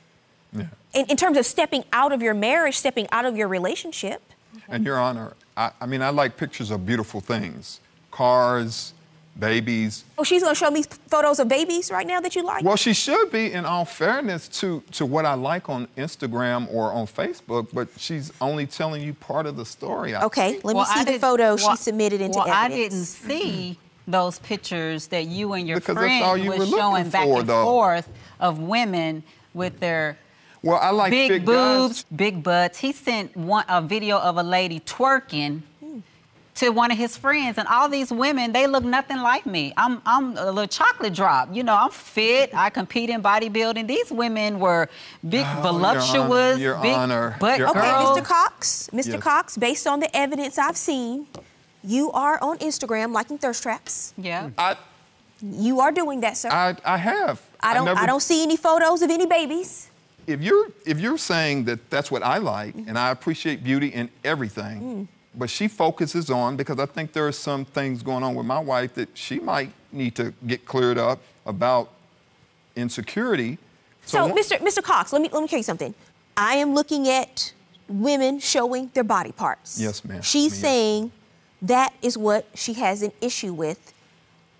Yeah. 0.52 0.68
In, 0.94 1.06
in 1.06 1.18
terms 1.18 1.38
of 1.38 1.46
stepping 1.46 1.84
out 1.94 2.12
of 2.12 2.24
your 2.24 2.34
marriage, 2.34 2.76
stepping 2.76 3.08
out 3.12 3.26
of 3.26 3.38
your 3.38 3.48
relationship. 3.48 4.22
And 4.68 4.84
Your 4.84 5.00
Honor, 5.00 5.34
I, 5.58 5.72
I 5.80 5.86
mean, 5.86 6.02
I 6.02 6.10
like 6.10 6.38
pictures 6.38 6.72
of 6.72 6.86
beautiful 6.86 7.22
things 7.22 7.80
cars, 8.12 8.94
babies. 9.38 10.06
Oh, 10.18 10.24
she's 10.24 10.42
gonna 10.42 10.56
show 10.56 10.72
me 10.72 10.84
photos 11.10 11.40
of 11.40 11.50
babies 11.50 11.92
right 11.92 12.08
now 12.08 12.22
that 12.22 12.36
you 12.36 12.44
like? 12.44 12.64
Well, 12.64 12.78
she 12.78 12.94
should 12.94 13.32
be, 13.32 13.52
in 13.52 13.66
all 13.66 13.84
fairness 13.84 14.48
to, 14.60 14.82
to 14.94 15.06
what 15.06 15.26
I 15.26 15.34
like 15.34 15.70
on 15.70 15.88
Instagram 15.98 16.74
or 16.74 16.94
on 16.94 17.08
Facebook, 17.08 17.68
but 17.74 17.90
she's 17.98 18.32
only 18.40 18.66
telling 18.66 19.04
you 19.04 19.14
part 19.14 19.46
of 19.46 19.58
the 19.58 19.66
story. 19.66 20.16
I 20.16 20.24
okay, 20.24 20.54
see. 20.54 20.62
let 20.64 20.76
well, 20.76 20.86
me 20.86 20.94
see 20.94 21.00
I 21.02 21.04
the 21.04 21.12
did, 21.12 21.22
photos 21.22 21.62
well, 21.62 21.76
she 21.76 21.84
submitted 21.84 22.22
into 22.22 22.40
well, 22.40 22.48
evidence. 22.48 22.64
I 22.64 22.68
didn't 22.70 23.06
see 23.06 23.80
those 24.08 24.40
pictures 24.40 25.08
that 25.08 25.26
you 25.26 25.54
and 25.54 25.68
your 25.68 25.80
because 25.80 25.98
friend 25.98 26.44
you 26.44 26.52
was 26.52 26.70
showing 26.70 27.10
back 27.10 27.28
and 27.28 27.48
though. 27.48 27.66
forth 27.66 28.08
of 28.40 28.60
women 28.60 29.24
with 29.54 29.80
their 29.80 30.18
well, 30.66 30.80
I 30.82 30.90
like 30.90 31.12
big, 31.12 31.30
big 31.30 31.46
boobs, 31.46 32.04
guys. 32.04 32.18
big 32.18 32.44
butts. 32.44 32.80
He 32.80 32.92
sent 32.92 33.38
one 33.38 33.66
a 33.70 33.82
video 33.82 34.18
of 34.18 34.38
a 34.38 34.44
lady 34.44 34.80
twerking 34.80 35.62
to 36.56 36.70
one 36.70 36.90
of 36.90 36.98
his 36.98 37.16
friends, 37.16 37.60
and 37.60 37.68
all 37.68 37.88
these 37.88 38.12
women, 38.12 38.52
they 38.52 38.66
look 38.66 38.84
nothing 38.84 39.18
like 39.18 39.46
me. 39.46 39.74
I'm 39.78 40.02
I'm 40.08 40.36
a 40.38 40.46
little 40.46 40.68
chocolate 40.68 41.14
drop. 41.14 41.54
You 41.54 41.64
know, 41.64 41.76
I'm 41.76 41.92
fit. 41.92 42.50
I 42.56 42.72
compete 42.72 43.12
in 43.12 43.22
bodybuilding. 43.22 43.88
These 43.88 44.12
women 44.12 44.60
were 44.60 44.90
big, 45.28 45.46
oh, 45.46 45.62
voluptuous, 45.62 46.58
Your 46.60 46.82
big 46.82 46.96
honor. 46.96 47.36
butt 47.40 47.60
Your 47.60 47.70
okay, 47.70 47.82
girls. 47.82 48.18
Mr. 48.18 48.24
Cox, 48.24 48.90
Mr. 48.92 49.14
Yes. 49.14 49.22
Cox, 49.22 49.58
based 49.58 49.86
on 49.86 50.00
the 50.00 50.18
evidence 50.18 50.58
I've 50.58 50.78
seen, 50.78 51.28
you 51.84 52.12
are 52.12 52.42
on 52.42 52.58
Instagram 52.58 53.14
liking 53.14 53.38
thirst 53.38 53.62
traps. 53.62 54.16
Yeah. 54.18 54.50
I, 54.58 54.78
you 55.44 55.80
are 55.82 55.92
doing 55.92 56.22
that, 56.22 56.38
sir. 56.38 56.50
I, 56.50 56.76
I 56.84 56.98
have. 56.98 57.40
I 57.60 57.76
don't. 57.76 57.84
I, 57.84 57.92
never... 57.92 58.00
I 58.00 58.06
don't 58.08 58.22
see 58.22 58.42
any 58.42 58.58
photos 58.58 59.04
of 59.04 59.12
any 59.12 59.28
babies 59.28 59.92
if 60.28 60.42
you're 60.42 60.68
if 60.86 61.00
you're 61.00 61.18
saying 61.18 61.66
that 61.66 61.90
that's 61.90 62.12
what 62.12 62.24
I 62.24 62.38
like, 62.38 62.76
mm-hmm. 62.76 62.90
and 62.90 62.98
I 62.98 63.12
appreciate 63.12 63.64
beauty 63.64 63.90
in 63.90 64.10
everything, 64.24 64.82
mm. 64.82 65.08
but 65.36 65.50
she 65.50 65.68
focuses 65.68 66.30
on 66.30 66.56
because 66.56 66.80
I 66.80 66.86
think 66.86 67.14
there 67.14 67.28
are 67.28 67.32
some 67.32 67.66
things 67.66 68.02
going 68.02 68.24
on 68.24 68.36
with 68.36 68.46
my 68.46 68.60
wife 68.60 68.94
that 68.96 69.10
she 69.14 69.40
might 69.40 69.72
need 69.92 70.16
to 70.16 70.34
get 70.48 70.66
cleared 70.66 70.98
up 70.98 71.20
about 71.46 71.92
insecurity. 72.76 73.58
So, 74.06 74.28
so 74.28 74.34
Mr. 74.34 74.58
Mr. 74.60 74.84
Cox, 74.84 75.14
let 75.14 75.22
me 75.22 75.30
let 75.32 75.42
me 75.42 75.48
tell 75.48 75.60
you 75.60 75.64
something. 75.64 75.94
I 76.38 76.56
am 76.56 76.74
looking 76.74 77.08
at 77.08 77.54
women 77.88 78.40
showing 78.40 78.90
their 78.94 79.04
body 79.04 79.32
parts. 79.32 79.80
Yes, 79.80 80.04
ma'am. 80.04 80.22
She's 80.22 80.54
saying 80.54 81.12
that 81.62 81.94
is 82.02 82.18
what 82.18 82.48
she 82.54 82.74
has 82.74 83.02
an 83.02 83.12
issue 83.22 83.54
with, 83.54 83.94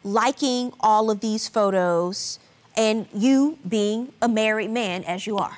liking 0.04 0.74
all 0.80 1.10
of 1.12 1.20
these 1.20 1.48
photos 1.48 2.40
and 2.78 3.08
you 3.14 3.58
being 3.68 4.12
a 4.22 4.28
married 4.28 4.70
man 4.70 5.04
as 5.04 5.26
you 5.26 5.38
are. 5.38 5.58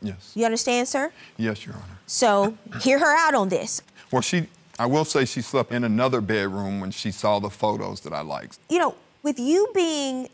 Yes. 0.00 0.32
You 0.34 0.44
understand, 0.44 0.88
sir? 0.88 1.12
Yes, 1.36 1.64
Your 1.64 1.76
Honor. 1.76 1.98
So 2.06 2.56
hear 2.80 2.98
her 2.98 3.16
out 3.16 3.34
on 3.34 3.48
this. 3.48 3.82
Well, 4.10 4.22
she, 4.22 4.46
I 4.78 4.86
will 4.86 5.04
say 5.04 5.24
she 5.24 5.40
slept 5.40 5.72
in 5.72 5.84
another 5.84 6.20
bedroom 6.20 6.80
when 6.80 6.90
she 6.90 7.10
saw 7.10 7.38
the 7.38 7.50
photos 7.50 8.00
that 8.00 8.12
I 8.12 8.20
liked. 8.20 8.58
You 8.68 8.78
know, 8.78 8.94
with 9.22 9.38
you 9.38 9.68
being 9.74 10.28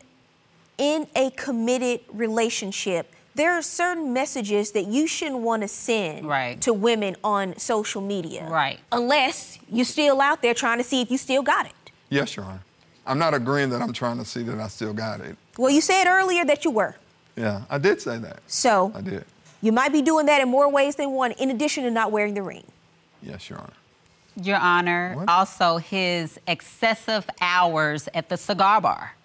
in 0.77 1.07
a 1.15 1.29
committed 1.31 2.01
relationship, 2.11 3.13
there 3.35 3.53
are 3.53 3.61
certain 3.61 4.11
messages 4.11 4.71
that 4.71 4.87
you 4.87 5.07
shouldn't 5.07 5.39
want 5.39 5.61
to 5.61 5.67
send 5.67 6.27
right. 6.27 6.59
to 6.61 6.73
women 6.73 7.15
on 7.23 7.57
social 7.57 8.01
media. 8.01 8.47
Right. 8.49 8.79
Unless 8.91 9.59
you're 9.69 9.85
still 9.85 10.19
out 10.19 10.41
there 10.41 10.53
trying 10.53 10.79
to 10.79 10.83
see 10.83 11.01
if 11.01 11.11
you 11.11 11.17
still 11.17 11.43
got 11.43 11.67
it. 11.67 11.91
Yes, 12.09 12.35
Your 12.35 12.45
Honor. 12.45 12.61
I'm 13.09 13.17
not 13.17 13.33
agreeing 13.33 13.71
that 13.71 13.81
I'm 13.81 13.91
trying 13.91 14.19
to 14.19 14.25
see 14.25 14.43
that 14.43 14.59
I 14.59 14.67
still 14.67 14.93
got 14.93 15.19
it. 15.19 15.35
Well, 15.57 15.71
you 15.71 15.81
said 15.81 16.05
earlier 16.05 16.45
that 16.45 16.63
you 16.63 16.69
were. 16.69 16.95
Yeah, 17.35 17.63
I 17.67 17.79
did 17.79 17.99
say 17.99 18.19
that. 18.19 18.39
So 18.45 18.91
I 18.93 19.01
did. 19.01 19.25
You 19.61 19.71
might 19.71 19.91
be 19.91 20.03
doing 20.03 20.27
that 20.27 20.41
in 20.41 20.47
more 20.47 20.69
ways 20.69 20.95
than 20.95 21.11
one, 21.11 21.31
in 21.31 21.49
addition 21.49 21.83
to 21.85 21.91
not 21.91 22.11
wearing 22.11 22.35
the 22.35 22.43
ring. 22.43 22.65
Yes, 23.23 23.49
Your 23.49 23.59
Honor. 23.59 23.73
Your 24.41 24.57
Honor, 24.57 25.15
what? 25.15 25.27
also 25.27 25.77
his 25.77 26.39
excessive 26.47 27.27
hours 27.41 28.07
at 28.13 28.29
the 28.29 28.37
cigar 28.37 28.79
bar. 28.79 29.15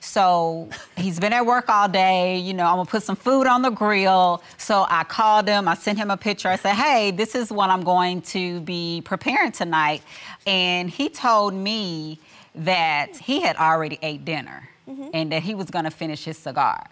So 0.00 0.68
he's 0.98 1.18
been 1.18 1.32
at 1.32 1.46
work 1.46 1.68
all 1.70 1.88
day. 1.88 2.36
You 2.36 2.52
know, 2.52 2.66
I'm 2.66 2.76
gonna 2.76 2.84
put 2.84 3.04
some 3.04 3.16
food 3.16 3.46
on 3.46 3.62
the 3.62 3.70
grill. 3.70 4.42
So 4.58 4.86
I 4.90 5.04
called 5.04 5.48
him. 5.48 5.66
I 5.66 5.74
sent 5.74 5.98
him 5.98 6.10
a 6.10 6.16
picture. 6.16 6.48
I 6.48 6.56
said, 6.56 6.74
"Hey, 6.74 7.10
this 7.10 7.34
is 7.34 7.50
what 7.50 7.70
I'm 7.70 7.84
going 7.84 8.20
to 8.22 8.60
be 8.60 9.00
preparing 9.04 9.52
tonight," 9.52 10.02
and 10.46 10.90
he 10.90 11.08
told 11.08 11.54
me 11.54 12.18
that 12.54 13.16
he 13.16 13.40
had 13.40 13.56
already 13.56 13.98
ate 14.02 14.24
dinner 14.24 14.68
Mm-hmm. 14.88 15.08
and 15.14 15.32
that 15.32 15.42
he 15.42 15.54
was 15.54 15.70
gonna 15.70 15.90
finish 15.90 16.24
his 16.24 16.36
cigar. 16.36 16.86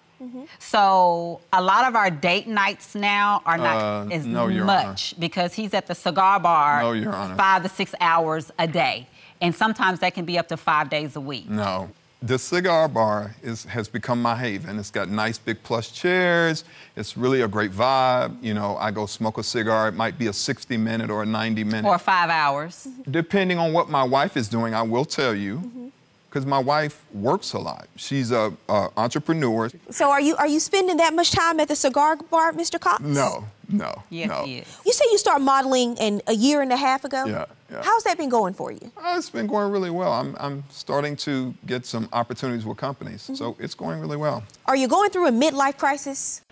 So 0.58 1.40
a 1.52 1.60
lot 1.60 1.86
of 1.86 1.94
our 1.96 2.10
date 2.10 2.46
nights 2.46 2.94
now 2.94 3.42
are 3.44 3.58
not 3.58 3.76
Uh, 4.06 4.08
as 4.14 4.24
no, 4.24 4.46
Your 4.46 4.62
Honor. 4.68 4.88
much 4.88 5.14
because 5.18 5.52
he's 5.54 5.74
at 5.74 5.86
the 5.88 5.94
cigar 5.94 6.40
bar 6.40 6.82
No, 6.82 6.92
Your 6.92 7.12
Honor. 7.14 7.34
five 7.36 7.62
to 7.64 7.68
six 7.68 7.94
hours 8.00 8.50
a 8.58 8.66
day, 8.66 9.08
and 9.40 9.54
sometimes 9.54 10.00
that 10.00 10.14
can 10.14 10.24
be 10.24 10.38
up 10.38 10.48
to 10.48 10.56
five 10.56 10.88
days 10.88 11.16
a 11.16 11.20
week. 11.20 11.50
No. 11.50 11.90
The 12.24 12.38
cigar 12.38 12.86
bar 12.88 13.34
is, 13.42 13.64
has 13.64 13.88
become 13.88 14.22
my 14.22 14.36
haven. 14.36 14.78
It's 14.78 14.92
got 14.92 15.08
nice 15.08 15.38
big 15.38 15.60
plush 15.64 15.92
chairs. 15.92 16.62
It's 16.94 17.16
really 17.16 17.40
a 17.40 17.48
great 17.48 17.72
vibe. 17.72 18.36
You 18.40 18.54
know, 18.54 18.76
I 18.76 18.92
go 18.92 19.06
smoke 19.06 19.38
a 19.38 19.42
cigar. 19.42 19.88
It 19.88 19.94
might 19.94 20.18
be 20.18 20.28
a 20.28 20.32
60 20.32 20.76
minute 20.76 21.10
or 21.10 21.24
a 21.24 21.26
90 21.26 21.64
minute. 21.64 21.88
Or 21.88 21.98
five 21.98 22.30
hours. 22.30 22.86
Depending 23.10 23.58
on 23.58 23.72
what 23.72 23.88
my 23.90 24.04
wife 24.04 24.36
is 24.36 24.48
doing, 24.48 24.72
I 24.74 24.82
will 24.82 25.04
tell 25.04 25.34
you, 25.34 25.56
Mm-hmm. 25.58 25.88
because 26.30 26.46
my 26.46 26.58
wife 26.60 27.02
works 27.12 27.52
a 27.54 27.58
lot. 27.58 27.88
She's 27.96 28.30
a, 28.30 28.52
a 28.68 28.88
entrepreneur. 28.96 29.68
So 29.90 30.10
are 30.10 30.20
you 30.20 30.36
are 30.36 30.46
you 30.48 30.60
spending 30.60 30.96
that 30.98 31.12
much 31.14 31.32
time 31.32 31.58
at 31.60 31.68
the 31.68 31.76
cigar 31.76 32.16
bar, 32.30 32.52
Mr. 32.52 32.78
Cox? 32.80 33.00
No, 33.02 33.44
no, 33.68 34.02
Yes, 34.10 34.28
no. 34.28 34.44
he 34.44 34.58
is. 34.58 34.78
You 34.86 34.92
say 34.92 35.04
you 35.10 35.18
started 35.18 35.44
modeling 35.44 35.96
in 35.96 36.22
a 36.26 36.34
year 36.34 36.62
and 36.62 36.72
a 36.72 36.76
half 36.76 37.04
ago. 37.04 37.24
Yeah, 37.26 37.44
yeah. 37.72 37.82
How's 37.82 38.04
that 38.04 38.16
been 38.18 38.28
going 38.28 38.54
for 38.54 38.70
you? 38.70 38.92
Uh, 38.96 39.14
it's 39.16 39.30
been 39.30 39.46
going 39.46 39.72
really 39.72 39.90
well. 39.90 40.12
I'm, 40.12 40.36
I'm 40.38 40.62
starting 40.70 41.16
to 41.16 41.54
get 41.66 41.86
some 41.86 42.08
opportunities 42.12 42.64
with 42.66 42.76
companies, 42.78 43.22
Mm-hmm. 43.22 43.34
so 43.34 43.56
it's 43.58 43.74
going 43.74 44.00
really 44.00 44.16
well. 44.16 44.42
Are 44.66 44.76
you 44.76 44.88
going 44.88 45.10
through 45.10 45.26
a 45.28 45.32
midlife 45.32 45.78
crisis? 45.78 46.42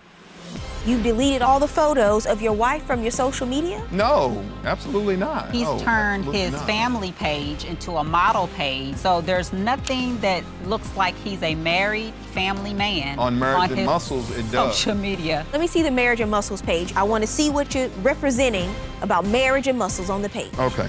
You've 0.86 1.02
deleted 1.02 1.42
all 1.42 1.60
the 1.60 1.68
photos 1.68 2.24
of 2.24 2.40
your 2.40 2.54
wife 2.54 2.82
from 2.86 3.02
your 3.02 3.10
social 3.10 3.46
media? 3.46 3.86
No, 3.92 4.42
absolutely 4.64 5.14
not. 5.14 5.50
He's 5.50 5.64
No, 5.64 5.78
turned 5.80 6.24
his 6.24 6.52
not. 6.52 6.66
family 6.66 7.12
page 7.12 7.64
into 7.66 7.96
a 7.98 8.02
model 8.04 8.46
page. 8.56 8.96
So 8.96 9.20
there's 9.20 9.52
nothing 9.52 10.18
that 10.20 10.42
looks 10.64 10.96
like 10.96 11.14
he's 11.16 11.42
a 11.42 11.54
married 11.56 12.14
family 12.32 12.72
man 12.72 13.18
On 13.18 13.38
Marriage 13.38 13.70
and 13.70 13.80
his 13.80 13.86
Muscles, 13.86 14.30
it 14.30 14.50
does. 14.50 14.74
social 14.78 14.94
media. 14.94 15.44
Let 15.52 15.60
me 15.60 15.66
see 15.66 15.82
the 15.82 15.90
Marriage 15.90 16.20
and 16.20 16.30
Muscles 16.30 16.62
page. 16.62 16.94
I 16.96 17.02
want 17.02 17.22
to 17.22 17.28
see 17.28 17.50
what 17.50 17.74
you're 17.74 17.88
representing 18.02 18.74
about 19.02 19.26
marriage 19.26 19.66
and 19.68 19.78
muscles 19.78 20.08
on 20.08 20.22
the 20.22 20.30
page. 20.30 20.50
Okay. 20.58 20.88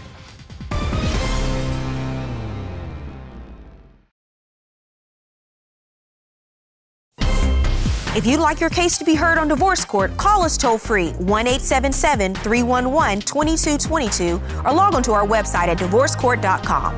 If 8.13 8.25
you'd 8.25 8.41
like 8.41 8.59
your 8.59 8.69
case 8.69 8.97
to 8.97 9.05
be 9.05 9.15
heard 9.15 9.37
on 9.37 9.47
divorce 9.47 9.85
court, 9.85 10.15
call 10.17 10.43
us 10.43 10.57
toll 10.57 10.77
free 10.77 11.11
1 11.11 11.47
877 11.47 12.35
311 12.35 13.21
2222 13.21 14.41
or 14.65 14.73
log 14.73 14.95
on 14.95 15.03
to 15.03 15.13
our 15.13 15.25
website 15.25 15.67
at 15.69 15.77
divorcecourt.com. 15.77 16.93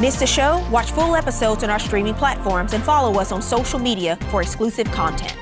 Miss 0.00 0.16
the 0.20 0.26
show? 0.26 0.64
Watch 0.70 0.92
full 0.92 1.16
episodes 1.16 1.64
on 1.64 1.70
our 1.70 1.80
streaming 1.80 2.14
platforms 2.14 2.72
and 2.72 2.84
follow 2.84 3.18
us 3.20 3.32
on 3.32 3.42
social 3.42 3.80
media 3.80 4.16
for 4.30 4.40
exclusive 4.42 4.86
content. 4.92 5.34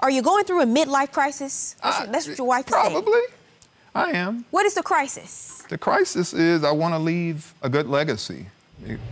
Are 0.00 0.10
you 0.10 0.22
going 0.22 0.44
through 0.44 0.62
a 0.62 0.66
midlife 0.66 1.10
crisis? 1.10 1.74
That's, 1.82 1.98
what- 2.00 2.12
that's 2.12 2.28
what 2.28 2.38
your 2.38 2.46
wife 2.46 2.68
is 2.68 2.74
saying. 2.74 2.92
Probably. 2.92 3.20
I 3.96 4.12
am. 4.12 4.44
What 4.52 4.64
is 4.64 4.74
the 4.74 4.82
crisis? 4.84 5.64
The 5.68 5.76
crisis 5.76 6.32
is 6.32 6.62
I 6.62 6.70
want 6.70 6.94
to 6.94 6.98
leave 7.00 7.52
a 7.62 7.68
good 7.68 7.88
legacy. 7.88 8.46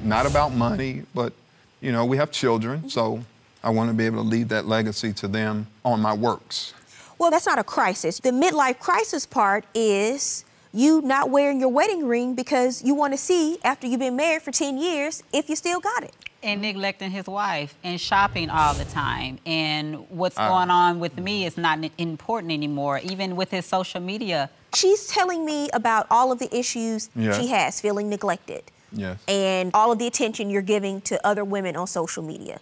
Not 0.04 0.26
about 0.26 0.52
money, 0.54 1.02
but 1.12 1.32
you 1.80 1.92
know, 1.92 2.04
we 2.04 2.16
have 2.16 2.30
children, 2.30 2.88
so 2.88 3.22
I 3.62 3.70
want 3.70 3.90
to 3.90 3.94
be 3.94 4.06
able 4.06 4.22
to 4.22 4.28
leave 4.28 4.48
that 4.48 4.66
legacy 4.66 5.12
to 5.14 5.28
them 5.28 5.66
on 5.84 6.00
my 6.00 6.12
works. 6.12 6.72
Well, 7.18 7.30
that's 7.30 7.46
not 7.46 7.58
a 7.58 7.64
crisis. 7.64 8.20
The 8.20 8.30
midlife 8.30 8.78
crisis 8.78 9.24
part 9.26 9.64
is 9.74 10.44
you 10.72 11.00
not 11.02 11.30
wearing 11.30 11.58
your 11.60 11.70
wedding 11.70 12.06
ring 12.06 12.34
because 12.34 12.82
you 12.84 12.94
want 12.94 13.12
to 13.14 13.16
see 13.18 13.58
after 13.64 13.86
you've 13.86 14.00
been 14.00 14.16
married 14.16 14.42
for 14.42 14.52
10 14.52 14.76
years 14.76 15.22
if 15.32 15.48
you 15.48 15.56
still 15.56 15.80
got 15.80 16.02
it. 16.02 16.14
and 16.42 16.60
neglecting 16.62 17.10
his 17.10 17.26
wife 17.26 17.74
and 17.82 18.00
shopping 18.00 18.48
all 18.50 18.72
the 18.74 18.84
time. 18.84 19.36
And 19.46 20.08
what's 20.10 20.38
Uh. 20.38 20.46
going 20.48 20.70
on 20.70 21.00
with 21.00 21.16
me 21.18 21.44
is 21.44 21.56
not 21.56 21.78
important 21.98 22.52
anymore, 22.52 23.00
even 23.02 23.34
with 23.34 23.50
his 23.50 23.66
social 23.66 24.00
media. 24.00 24.48
She's 24.72 25.08
telling 25.08 25.44
me 25.44 25.68
about 25.72 26.06
all 26.08 26.30
of 26.30 26.38
the 26.38 26.54
issues 26.56 27.08
Yes. 27.16 27.40
she 27.40 27.48
has 27.48 27.80
feeling 27.80 28.08
neglected 28.10 28.62
Yes. 28.92 29.18
and 29.28 29.70
all 29.74 29.92
of 29.92 29.98
the 29.98 30.06
attention 30.06 30.48
you're 30.48 30.62
giving 30.62 31.00
to 31.02 31.24
other 31.26 31.44
women 31.44 31.76
on 31.76 31.86
social 31.86 32.22
media. 32.22 32.60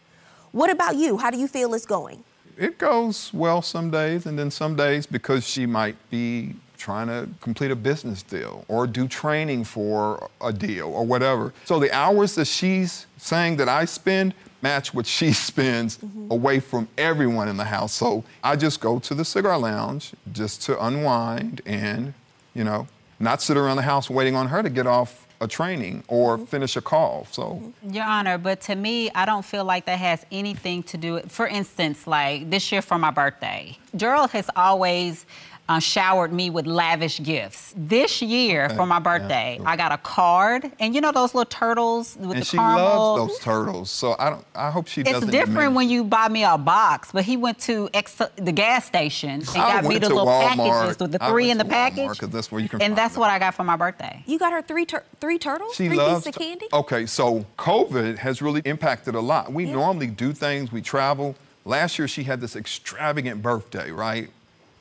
What 0.52 0.70
about 0.70 0.96
you? 0.96 1.18
How 1.18 1.30
do 1.30 1.38
you 1.38 1.48
feel 1.48 1.74
it's 1.74 1.86
going? 1.86 2.24
It 2.56 2.78
goes 2.78 3.32
well 3.34 3.62
some 3.62 3.90
days, 3.90 4.26
and 4.26 4.38
then 4.38 4.50
some 4.50 4.76
days 4.76 5.06
because 5.06 5.46
she 5.46 5.66
might 5.66 5.96
be 6.10 6.54
trying 6.78 7.06
to 7.06 7.28
complete 7.40 7.70
a 7.70 7.76
business 7.76 8.22
deal 8.22 8.64
or 8.68 8.86
do 8.86 9.08
training 9.08 9.64
for 9.64 10.28
a 10.40 10.52
deal 10.52 10.88
or 10.88 11.04
whatever. 11.04 11.52
So 11.64 11.78
the 11.78 11.90
hours 11.92 12.34
that 12.34 12.44
she's 12.44 13.06
saying 13.16 13.56
that 13.56 13.68
I 13.68 13.86
spend 13.86 14.34
match 14.60 14.92
what 14.92 15.06
she 15.06 15.32
spends 15.48 15.98
mm-hmm. 15.98 16.30
away 16.30 16.60
from 16.60 16.88
everyone 16.98 17.48
in 17.48 17.56
the 17.56 17.64
house. 17.64 17.92
So 17.92 18.24
I 18.42 18.56
just 18.56 18.80
go 18.80 18.98
to 18.98 19.14
the 19.14 19.24
cigar 19.24 19.58
lounge 19.58 20.12
just 20.32 20.62
to 20.62 20.84
unwind 20.84 21.62
and, 21.64 22.12
you 22.54 22.64
know, 22.64 22.86
not 23.18 23.40
sit 23.40 23.56
around 23.56 23.76
the 23.76 23.82
house 23.82 24.10
waiting 24.10 24.36
on 24.36 24.48
her 24.48 24.62
to 24.62 24.70
get 24.70 24.86
off 24.86 25.23
a 25.40 25.48
training 25.48 26.04
or 26.08 26.36
mm-hmm. 26.36 26.44
finish 26.46 26.76
a 26.76 26.80
call. 26.80 27.26
So 27.30 27.42
mm-hmm. 27.42 27.90
Your 27.92 28.04
Honor, 28.04 28.38
but 28.38 28.60
to 28.62 28.74
me, 28.74 29.10
I 29.10 29.26
don't 29.26 29.44
feel 29.44 29.64
like 29.64 29.86
that 29.86 29.98
has 29.98 30.24
anything 30.30 30.82
to 30.84 30.96
do. 30.96 31.14
With, 31.14 31.30
For 31.30 31.46
instance, 31.46 32.06
like 32.06 32.50
this 32.50 32.70
year 32.72 32.82
for 32.82 32.98
my 32.98 33.10
birthday, 33.10 33.76
Jerelde 33.96 34.30
has 34.30 34.50
always 34.56 35.26
uh, 35.68 35.78
showered 35.78 36.30
me 36.32 36.50
with 36.50 36.66
lavish 36.66 37.22
gifts. 37.22 37.72
This 37.76 38.20
year 38.20 38.68
for 38.70 38.84
my 38.84 38.98
birthday, 38.98 39.58
I 39.64 39.76
got 39.76 39.92
a 39.92 39.96
card, 39.98 40.70
and 40.78 40.94
you 40.94 41.00
know 41.00 41.10
those 41.10 41.34
little 41.34 41.48
turtles 41.48 42.16
with 42.20 42.32
and 42.32 42.40
the 42.42 42.44
she 42.44 42.58
caramel. 42.58 43.16
loves 43.16 43.32
those 43.32 43.38
turtles. 43.40 43.90
So 43.90 44.14
I 44.18 44.28
don't 44.30 44.44
I 44.54 44.70
hope 44.70 44.88
she 44.88 45.00
It's 45.00 45.10
doesn't 45.10 45.30
different 45.30 45.54
diminish. 45.54 45.76
when 45.76 45.88
you 45.88 46.04
buy 46.04 46.28
me 46.28 46.44
a 46.44 46.58
box, 46.58 47.10
but 47.12 47.24
he 47.24 47.38
went 47.38 47.58
to 47.60 47.88
ex- 47.94 48.20
the 48.36 48.52
gas 48.52 48.84
station 48.84 49.30
and 49.40 49.48
I 49.56 49.72
got 49.74 49.82
me 49.84 49.88
went 49.88 50.02
the 50.02 50.08
little 50.10 50.26
Walmart. 50.26 50.56
packages 50.56 50.98
with 50.98 51.12
the 51.12 51.24
I 51.24 51.30
three 51.30 51.44
went 51.48 51.52
in 51.52 51.58
the 51.58 51.64
to 51.64 51.70
Walmart, 51.70 51.72
package. 51.72 52.18
'cause 52.18 52.28
that's 52.30 52.52
where 52.52 52.60
you 52.60 52.68
can 52.68 52.82
And 52.82 52.90
find 52.90 52.98
that's 52.98 53.14
them. 53.14 53.20
what 53.20 53.30
I 53.30 53.38
got 53.38 53.54
for 53.54 53.64
my 53.64 53.76
birthday. 53.76 54.22
You 54.26 54.38
got 54.38 54.52
her 54.52 54.60
three 54.60 54.84
tur- 54.84 55.04
three 55.20 55.38
turtles? 55.38 55.74
She 55.76 55.88
three 55.88 55.96
loves 55.96 56.26
pieces 56.26 56.36
of 56.36 56.42
candy? 56.42 56.66
Okay, 56.74 57.06
so 57.06 57.46
COVID 57.58 58.18
has 58.18 58.42
really 58.42 58.60
impacted 58.66 59.14
a 59.14 59.20
lot. 59.20 59.50
We 59.52 59.64
normally 59.64 60.08
do 60.08 60.32
things, 60.34 60.70
we 60.72 60.82
travel. 60.82 61.36
Last 61.64 61.98
year 61.98 62.06
she 62.06 62.24
had 62.24 62.42
this 62.42 62.54
extravagant 62.54 63.40
birthday, 63.40 63.90
right? 63.90 64.28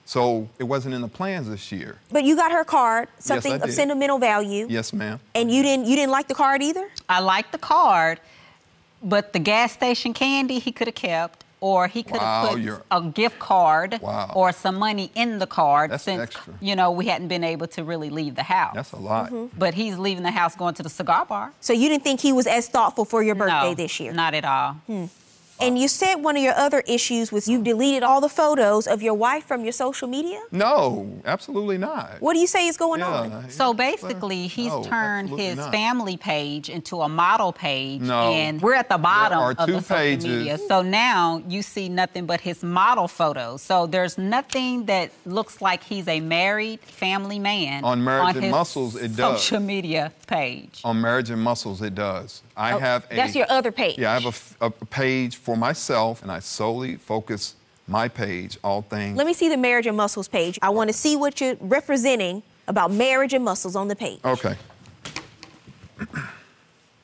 So 0.05 0.50
it 0.60 0.65
wasn't 0.65 0.95
in 0.95 1.01
the 1.01 1.07
plans 1.07 1.48
this 1.50 1.72
year. 1.72 1.98
But 2.12 2.24
you 2.25 2.36
got 2.36 2.51
her 2.51 2.63
card, 2.65 3.07
something 3.19 3.53
I 3.53 3.55
of 3.57 3.72
sentimental 3.72 4.17
value. 4.19 4.67
Yes, 4.69 4.91
ma'am. 4.93 5.19
And 5.33 5.50
you 5.50 5.63
didn't 5.63 5.86
you 5.86 5.95
didn't 5.95 6.12
like 6.12 6.27
the 6.27 6.36
card 6.36 6.62
either? 6.62 6.88
I 7.07 7.22
like 7.22 7.51
the 7.51 7.57
card, 7.57 8.19
but 9.01 9.33
the 9.33 9.39
gas 9.39 9.72
station 9.72 10.13
candy 10.13 10.60
he 10.60 10.72
could 10.72 10.88
have 10.88 10.95
kept, 10.95 11.45
or 11.62 11.88
he 11.88 12.03
could 12.03 12.17
have 12.19 12.45
Wow, 12.45 12.50
put 12.51 12.60
you're- 12.62 12.81
a 12.91 13.01
gift 13.01 13.39
card 13.39 14.00
Wow. 14.01 14.31
or 14.36 14.51
some 14.51 14.75
money 14.75 15.10
in 15.15 15.39
the 15.39 15.48
card 15.48 15.91
That's 15.91 16.03
since 16.03 16.22
extra. 16.22 16.53
you 16.60 16.75
know 16.75 16.91
we 16.91 17.05
hadn't 17.07 17.29
been 17.29 17.43
able 17.45 17.67
to 17.67 17.83
really 17.86 18.10
leave 18.10 18.36
the 18.36 18.43
house. 18.43 18.75
That's 18.75 18.91
a 18.91 18.98
lot. 18.98 19.31
Mm-hmm. 19.31 19.57
but 19.57 19.74
he's 19.74 19.98
leaving 19.98 20.24
the 20.24 20.31
house 20.31 20.53
going 20.55 20.74
to 20.75 20.83
the 20.83 20.89
cigar 20.89 21.25
bar. 21.25 21.53
So 21.62 21.72
you 21.72 21.88
didn't 21.89 22.03
think 22.03 22.19
he 22.19 22.33
was 22.33 22.45
as 22.48 22.67
thoughtful 22.67 23.05
for 23.05 23.24
your 23.24 23.36
birthday 23.36 23.69
no, 23.69 23.74
this 23.75 24.00
year? 24.01 24.12
Not 24.12 24.33
at 24.33 24.43
all. 24.43 24.74
Hmm. 24.88 25.05
And 25.62 25.77
you 25.79 25.88
said 25.88 26.15
one 26.15 26.36
of 26.36 26.43
your 26.43 26.55
other 26.55 26.81
issues 26.88 27.31
was 27.31 27.48
you've 27.48 27.63
deleted 27.63 28.03
all 28.03 28.19
the 28.19 28.27
photos 28.27 28.86
of 28.88 29.01
your 29.01 29.13
wife 29.13 29.45
from 29.45 29.63
your 29.63 29.72
social 29.72 30.07
media? 30.07 30.41
No, 30.51 31.07
absolutely 31.25 31.77
not. 31.77 32.15
What 32.19 32.33
do 32.33 32.39
you 32.39 32.48
say 32.48 32.67
is 32.67 32.75
going 32.75 33.00
Yeah, 33.00 33.07
on? 33.07 33.50
So 33.50 33.67
yeah, 33.69 33.74
basically, 33.91 34.48
he's 34.48 34.67
no, 34.67 34.83
turned 34.83 35.29
his 35.29 35.55
not. 35.57 35.72
family 35.72 36.17
page 36.17 36.69
into 36.69 37.01
a 37.01 37.07
model 37.07 37.53
page, 37.53 38.01
No. 38.01 38.31
and 38.33 38.62
we're 38.62 38.74
at 38.74 38.89
the 38.89 38.98
bottom 38.98 39.39
are 39.39 39.51
of 39.51 39.65
two 39.67 39.74
the 39.74 39.81
social 39.81 39.95
pages. 39.95 40.25
media. 40.25 40.57
So 40.57 40.81
now 40.81 41.41
you 41.48 41.62
see 41.62 41.88
nothing 41.88 42.25
but 42.25 42.41
his 42.41 42.62
model 42.63 43.07
photos. 43.07 43.62
So 43.62 43.86
there's 43.86 44.17
nothing 44.17 44.86
that 44.86 45.12
looks 45.25 45.62
like 45.62 45.83
he's 45.83 46.07
a 46.07 46.19
married 46.19 46.79
family 46.81 47.39
man 47.39 47.83
On 47.86 48.03
Marriage 48.03 48.36
and 48.36 48.45
his 48.45 48.51
Muscles, 48.51 48.95
it 48.95 49.15
does. 49.15 49.41
social 49.43 49.60
media 49.62 50.12
page. 50.27 50.81
On 50.83 51.00
Marriage 51.00 51.29
and 51.29 51.41
Muscles, 51.41 51.81
it 51.81 51.95
does. 51.95 52.41
I 52.55 52.74
Oh, 52.74 52.79
have 52.79 53.05
a. 53.12 53.15
that's 53.15 53.36
your 53.36 53.48
other 53.50 53.72
page. 53.72 53.98
Yeah, 53.98 54.12
I 54.12 54.13
have 54.15 54.25
a 54.25 54.27
f- 54.29 54.57
a, 54.62 54.69
page 54.69 55.36
for 55.38 55.55
myself, 55.57 56.22
and 56.22 56.31
I 56.31 56.39
solely 56.39 56.95
focus 56.98 57.55
my 57.88 58.07
page, 58.07 58.57
all 58.63 58.81
things. 58.83 59.17
Let 59.17 59.25
me 59.27 59.33
see 59.33 59.50
the 59.50 59.57
marriage 59.57 59.88
and 59.88 59.98
muscles 59.98 60.27
page. 60.27 60.60
I 60.62 60.69
want 60.69 60.89
to 60.89 60.93
see 60.93 61.15
what 61.15 61.41
you're 61.41 61.55
representing 61.60 62.43
about 62.67 62.91
marriage 62.91 63.33
and 63.33 63.43
muscles 63.43 63.75
on 63.75 63.88
the 63.88 63.95
page. 63.95 64.19
Okay. 64.24 64.55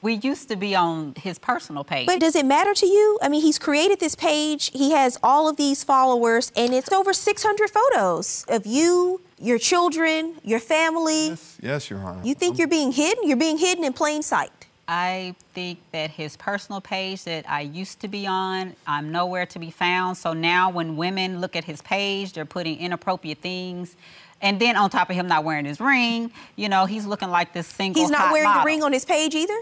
We 0.02 0.14
used 0.14 0.48
to 0.48 0.56
be 0.56 0.76
on 0.76 1.14
his 1.18 1.38
personal 1.38 1.84
page. 1.84 2.06
But 2.08 2.22
does 2.22 2.34
it 2.36 2.46
matter 2.46 2.74
to 2.74 2.86
you? 2.86 3.20
I 3.22 3.28
mean, 3.28 3.42
he's 3.42 3.60
created 3.60 4.00
this 4.00 4.16
page, 4.16 4.72
he 4.72 4.92
has 4.92 5.18
all 5.22 5.50
of 5.50 5.58
these 5.58 5.84
followers, 5.84 6.54
and 6.56 6.74
it's 6.74 6.90
over 6.94 7.12
600 7.12 7.70
photos 7.70 8.46
of 8.48 8.66
you, 8.66 9.20
your 9.38 9.58
children, 9.58 10.36
your 10.44 10.62
family. 10.62 11.30
Yes, 11.30 11.58
yes, 11.62 11.90
Your 11.90 12.00
Honor. 12.00 12.22
You 12.24 12.34
think 12.34 12.58
you're 12.58 12.70
being 12.70 12.94
hidden? 12.94 13.28
You're 13.28 13.36
being 13.38 13.58
hidden 13.58 13.84
in 13.84 13.92
plain 13.92 14.22
sight. 14.22 14.59
I 14.92 15.36
think 15.54 15.78
that 15.92 16.10
his 16.10 16.36
personal 16.36 16.82
page 16.82 17.24
that 17.26 17.48
I 17.48 17.62
used 17.62 18.00
to 18.00 18.08
be 18.08 18.26
on, 18.26 18.76
I'm 18.88 19.12
nowhere 19.12 19.46
to 19.46 19.60
be 19.60 19.70
found. 19.70 20.18
So 20.18 20.34
now 20.34 20.72
when 20.72 20.98
women 20.98 21.40
look 21.42 21.56
at 21.56 21.64
his 21.64 21.80
page, 21.84 22.34
they're 22.34 22.44
putting 22.44 22.80
inappropriate 22.80 23.38
things. 23.38 23.96
And 24.42 24.60
then 24.60 24.76
on 24.76 24.90
top 24.90 25.12
of 25.12 25.16
him 25.16 25.28
not 25.28 25.44
wearing 25.44 25.66
his 25.66 25.80
ring, 25.80 26.32
you 26.56 26.70
know, 26.70 26.86
he's 26.86 27.06
looking 27.06 27.30
like 27.30 27.54
this 27.54 27.68
single. 27.68 28.02
He's 28.02 28.10
not 28.10 28.22
hot 28.22 28.32
wearing 28.32 28.46
model. 28.50 28.64
the 28.64 28.66
ring 28.66 28.82
on 28.84 28.92
his 28.92 29.06
page 29.06 29.36
either? 29.36 29.58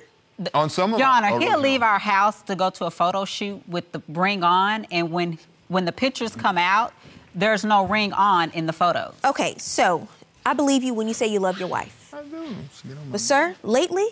On 0.53 0.69
some 0.69 0.93
of 0.93 0.99
Your 0.99 1.09
Honor, 1.09 1.27
oh, 1.27 1.39
he'll 1.39 1.49
original- 1.49 1.59
leave 1.61 1.81
our 1.81 1.99
house 1.99 2.41
to 2.43 2.55
go 2.55 2.69
to 2.69 2.85
a 2.85 2.91
photo 2.91 3.25
shoot 3.25 3.61
with 3.67 3.91
the 3.91 4.01
ring 4.07 4.43
on, 4.43 4.85
and 4.91 5.11
when 5.11 5.39
when 5.67 5.83
the 5.83 5.91
pictures 5.91 6.33
come 6.35 6.57
out, 6.57 6.93
there's 7.35 7.65
no 7.65 7.85
ring 7.85 8.13
on 8.13 8.49
in 8.51 8.65
the 8.67 8.71
photos. 8.71 9.13
Okay, 9.25 9.55
so 9.57 10.07
I 10.45 10.53
believe 10.53 10.83
you 10.83 10.93
when 10.93 11.09
you 11.09 11.13
say 11.13 11.27
you 11.27 11.39
love 11.41 11.59
your 11.59 11.67
wife. 11.67 12.13
I 12.13 12.21
do. 12.21 12.55
Just 12.69 12.87
get 12.87 12.97
on 12.97 13.05
my- 13.07 13.11
But, 13.11 13.19
sir, 13.19 13.55
lately, 13.63 14.07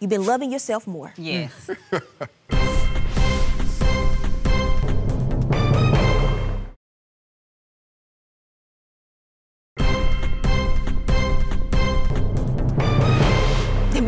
you've 0.00 0.10
been 0.10 0.26
loving 0.26 0.52
yourself 0.52 0.86
more. 0.86 1.12
Yes. 1.16 1.70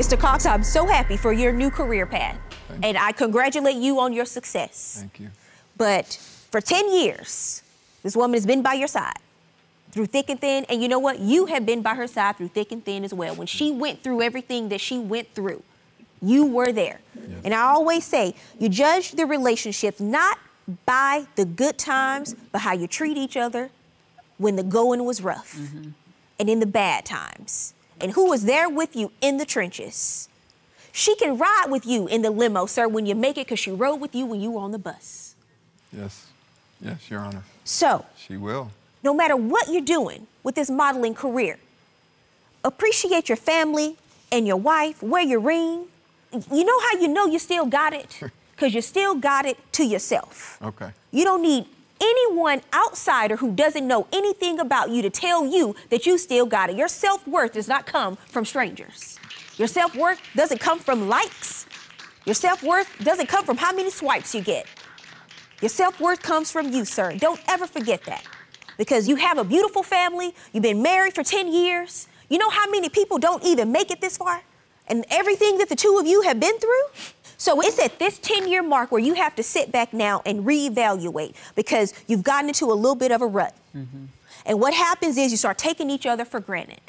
Mr. 0.01 0.19
Cox, 0.19 0.47
I'm 0.47 0.65
so 0.65 0.87
happy 0.87 1.19
for 1.19 1.31
your 1.31 1.53
new 1.53 1.71
career 1.71 2.07
path. 2.07 2.39
And 2.83 2.97
I 2.97 3.13
congratulate 3.13 3.77
you 3.77 4.01
on 4.01 4.15
your 4.15 4.25
success. 4.25 4.97
Thank 5.01 5.21
you. 5.21 5.31
But 5.77 6.07
for 6.51 6.63
10 6.63 6.91
years, 6.91 7.63
this 8.03 8.17
woman 8.17 8.33
has 8.33 8.47
been 8.47 8.63
by 8.63 8.73
your 8.73 8.89
side 8.89 9.19
through 9.93 10.07
thick 10.07 10.31
and 10.31 10.41
thin. 10.41 10.65
And 10.71 10.83
you 10.83 10.89
know 10.89 10.99
what? 10.99 11.19
You 11.19 11.45
have 11.47 11.67
been 11.67 11.83
by 11.83 11.97
her 11.97 12.07
side 12.07 12.39
through 12.39 12.49
thick 12.49 12.73
and 12.73 12.83
thin 12.83 13.05
as 13.05 13.13
well. 13.13 13.35
When 13.35 13.47
she 13.47 13.73
went 13.73 14.03
through 14.03 14.23
everything 14.23 14.71
that 14.71 14.81
she 14.81 14.99
went 14.99 15.35
through, 15.35 15.63
you 16.23 16.47
were 16.47 16.73
there. 16.73 17.01
And 17.45 17.55
I 17.55 17.61
always 17.61 18.05
say, 18.05 18.35
you 18.59 18.69
judge 18.69 19.13
the 19.13 19.25
relationship 19.25 20.01
not 20.01 20.39
by 20.85 21.27
the 21.37 21.45
good 21.45 21.79
times, 21.79 22.35
but 22.53 22.61
how 22.61 22.75
you 22.75 22.87
treat 22.87 23.17
each 23.17 23.37
other 23.37 23.71
when 24.39 24.57
the 24.57 24.63
going 24.63 25.05
was 25.05 25.23
rough 25.23 25.57
mm-hmm. 25.57 25.91
and 26.39 26.51
in 26.51 26.61
the 26.61 26.67
bad 26.67 27.05
times. 27.05 27.75
And 28.01 28.13
who 28.13 28.29
was 28.29 28.45
there 28.45 28.69
with 28.69 28.97
you 28.97 29.13
in 29.21 29.37
the 29.37 29.45
trenches. 29.45 30.29
She 30.93 31.15
can 31.17 31.39
ride 31.39 31.67
with 31.69 31.87
you 31.87 32.07
in 32.09 32.23
the 32.23 32.31
limo, 32.31 32.67
sir, 32.67 32.89
when 32.89 33.07
you 33.07 33.15
make 33.15 33.39
it, 33.39 33.47
because 33.47 33.59
she 33.61 33.71
rode 33.71 34.01
with 34.01 34.15
you 34.15 34.27
when 34.27 34.41
you 34.41 34.51
were 34.53 34.61
on 34.61 34.73
the 34.73 34.79
bus. 34.79 35.35
Yes. 35.97 36.27
Yes, 36.81 37.11
Your 37.11 37.21
Honor. 37.21 37.43
So, 37.65 38.05
She 38.17 38.37
will. 38.37 38.71
no 39.03 39.15
matter 39.15 39.37
what 39.37 39.69
you're 39.69 39.83
doing 39.83 40.27
with 40.43 40.55
this 40.57 40.71
modeling 40.71 41.15
career, 41.15 41.59
appreciate 42.65 43.29
your 43.29 43.37
family 43.37 43.97
and 44.33 44.47
your 44.47 44.57
wife, 44.57 45.03
wear 45.03 45.23
your 45.23 45.41
ring. 45.41 45.87
You 46.33 46.65
know 46.65 46.81
how 46.81 46.99
you 46.99 47.09
know 47.09 47.27
you 47.27 47.39
still 47.39 47.67
got 47.67 47.93
it? 47.93 48.21
Because 48.53 48.75
you 48.75 48.81
still 48.83 49.15
got 49.15 49.47
it 49.47 49.57
to 49.73 49.85
yourself. 49.85 50.59
Okay. 50.63 50.91
You 51.11 51.25
don't 51.25 51.43
need 51.43 51.67
anyone 52.01 52.63
outsider 52.73 53.37
who 53.37 53.53
doesn't 53.53 53.87
know 53.87 54.07
anything 54.13 54.59
about 54.59 54.91
you 54.91 55.03
to 55.03 55.11
tell 55.11 55.47
you 55.47 55.75
that 55.91 56.07
you 56.07 56.19
still 56.19 56.47
got 56.47 56.71
it. 56.71 56.77
Your 56.77 56.89
self 56.89 57.27
worth 57.27 57.55
does 57.55 57.69
not 57.69 57.87
come 57.87 58.17
from 58.29 58.45
strangers. 58.45 59.19
Your 59.57 59.69
self 59.69 59.95
worth 59.97 60.21
doesn't 60.35 60.59
come 60.59 60.79
from 60.79 61.09
likes. 61.09 61.67
Your 62.25 62.35
self 62.35 62.63
worth 62.63 62.89
doesn't 63.03 63.29
come 63.29 63.45
from 63.45 63.57
how 63.57 63.73
many 63.73 63.91
swipes 63.91 64.35
you 64.35 64.43
get. 64.43 64.67
Your 65.61 65.69
self 65.69 66.01
worth 66.01 66.23
comes 66.23 66.51
from 66.51 66.73
you, 66.73 66.85
sir. 66.85 67.17
Don't 67.17 67.41
ever 67.49 67.67
forget 67.67 68.05
that. 68.05 68.25
Because 68.79 69.09
you 69.09 69.17
have 69.17 69.37
a 69.37 69.45
beautiful 69.45 69.83
family, 69.83 70.35
you've 70.53 70.63
been 70.63 70.81
married 70.81 71.15
for 71.15 71.23
10 71.23 71.53
years. 71.53 72.09
You 72.31 72.39
know 72.39 72.49
how 72.49 72.71
many 72.71 72.89
people 72.89 73.19
don't 73.19 73.45
even 73.45 73.71
make 73.71 73.91
it 73.91 74.01
this 74.01 74.17
far? 74.17 74.43
And 74.91 75.07
everything 75.09 75.59
that 75.59 75.69
the 75.69 75.77
two 75.77 75.99
of 75.99 76.07
you 76.07 76.23
have 76.23 76.39
been 76.39 76.59
through? 76.59 76.83
So 77.39 77.63
it's 77.63 77.79
at 77.79 77.99
this 77.99 78.19
10 78.19 78.49
year 78.49 78.63
mark 78.63 78.93
where 78.93 79.01
you 79.01 79.15
have 79.15 79.35
to 79.37 79.43
sit 79.43 79.73
back 79.73 79.95
now 79.95 80.21
and 80.27 80.45
reevaluate 80.45 81.35
because 81.55 81.95
you've 82.07 82.23
gotten 82.23 82.51
into 82.51 82.67
a 82.67 82.75
little 82.75 82.95
bit 82.95 83.13
of 83.13 83.23
a 83.23 83.27
rut. 83.27 83.55
Mm-hmm. 83.75 84.05
And 84.45 84.61
what 84.61 84.75
happens 84.75 85.17
is 85.17 85.31
you 85.31 85.39
start 85.39 85.57
taking 85.57 85.89
each 85.89 86.05
other 86.05 86.27
for 86.27 86.41
granted. 86.41 86.81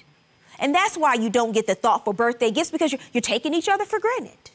And 0.59 0.75
that's 0.75 0.97
why 0.97 1.13
you 1.13 1.29
don't 1.29 1.53
get 1.53 1.67
the 1.67 1.75
thoughtful 1.75 2.13
birthday 2.13 2.51
gifts 2.51 2.69
because 2.69 2.91
you're, 2.91 3.01
you're 3.13 3.21
taking 3.21 3.53
each 3.53 3.69
other 3.69 3.85
for 3.85 3.99
granted. 3.99 4.51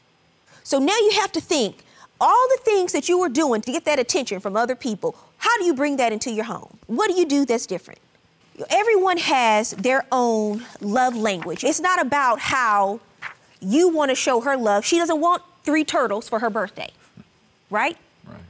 So 0.64 0.78
now 0.78 0.96
you 0.96 1.12
have 1.20 1.32
to 1.32 1.40
think 1.40 1.78
all 2.20 2.48
the 2.48 2.60
things 2.62 2.92
that 2.92 3.08
you 3.08 3.18
were 3.18 3.28
doing 3.28 3.60
to 3.62 3.72
get 3.72 3.84
that 3.84 3.98
attention 3.98 4.40
from 4.40 4.56
other 4.56 4.74
people, 4.74 5.16
how 5.38 5.56
do 5.58 5.64
you 5.64 5.74
bring 5.74 5.96
that 5.96 6.12
into 6.12 6.30
your 6.30 6.44
home? 6.44 6.76
What 6.86 7.10
do 7.10 7.18
you 7.18 7.26
do 7.26 7.44
that's 7.44 7.66
different? 7.66 8.00
Everyone 8.70 9.18
has 9.18 9.70
their 9.72 10.04
own 10.12 10.64
love 10.80 11.16
language. 11.16 11.62
It's 11.64 11.80
not 11.80 12.00
about 12.00 12.38
how 12.38 13.00
you 13.66 13.88
want 13.88 14.10
to 14.10 14.14
show 14.14 14.40
her 14.40 14.56
love. 14.56 14.84
She 14.84 14.98
doesn't 14.98 15.20
want 15.20 15.42
three 15.64 15.84
turtles 15.84 16.28
for 16.28 16.38
her 16.38 16.50
birthday, 16.50 16.90
right? 17.68 17.96
Right. 18.24 18.40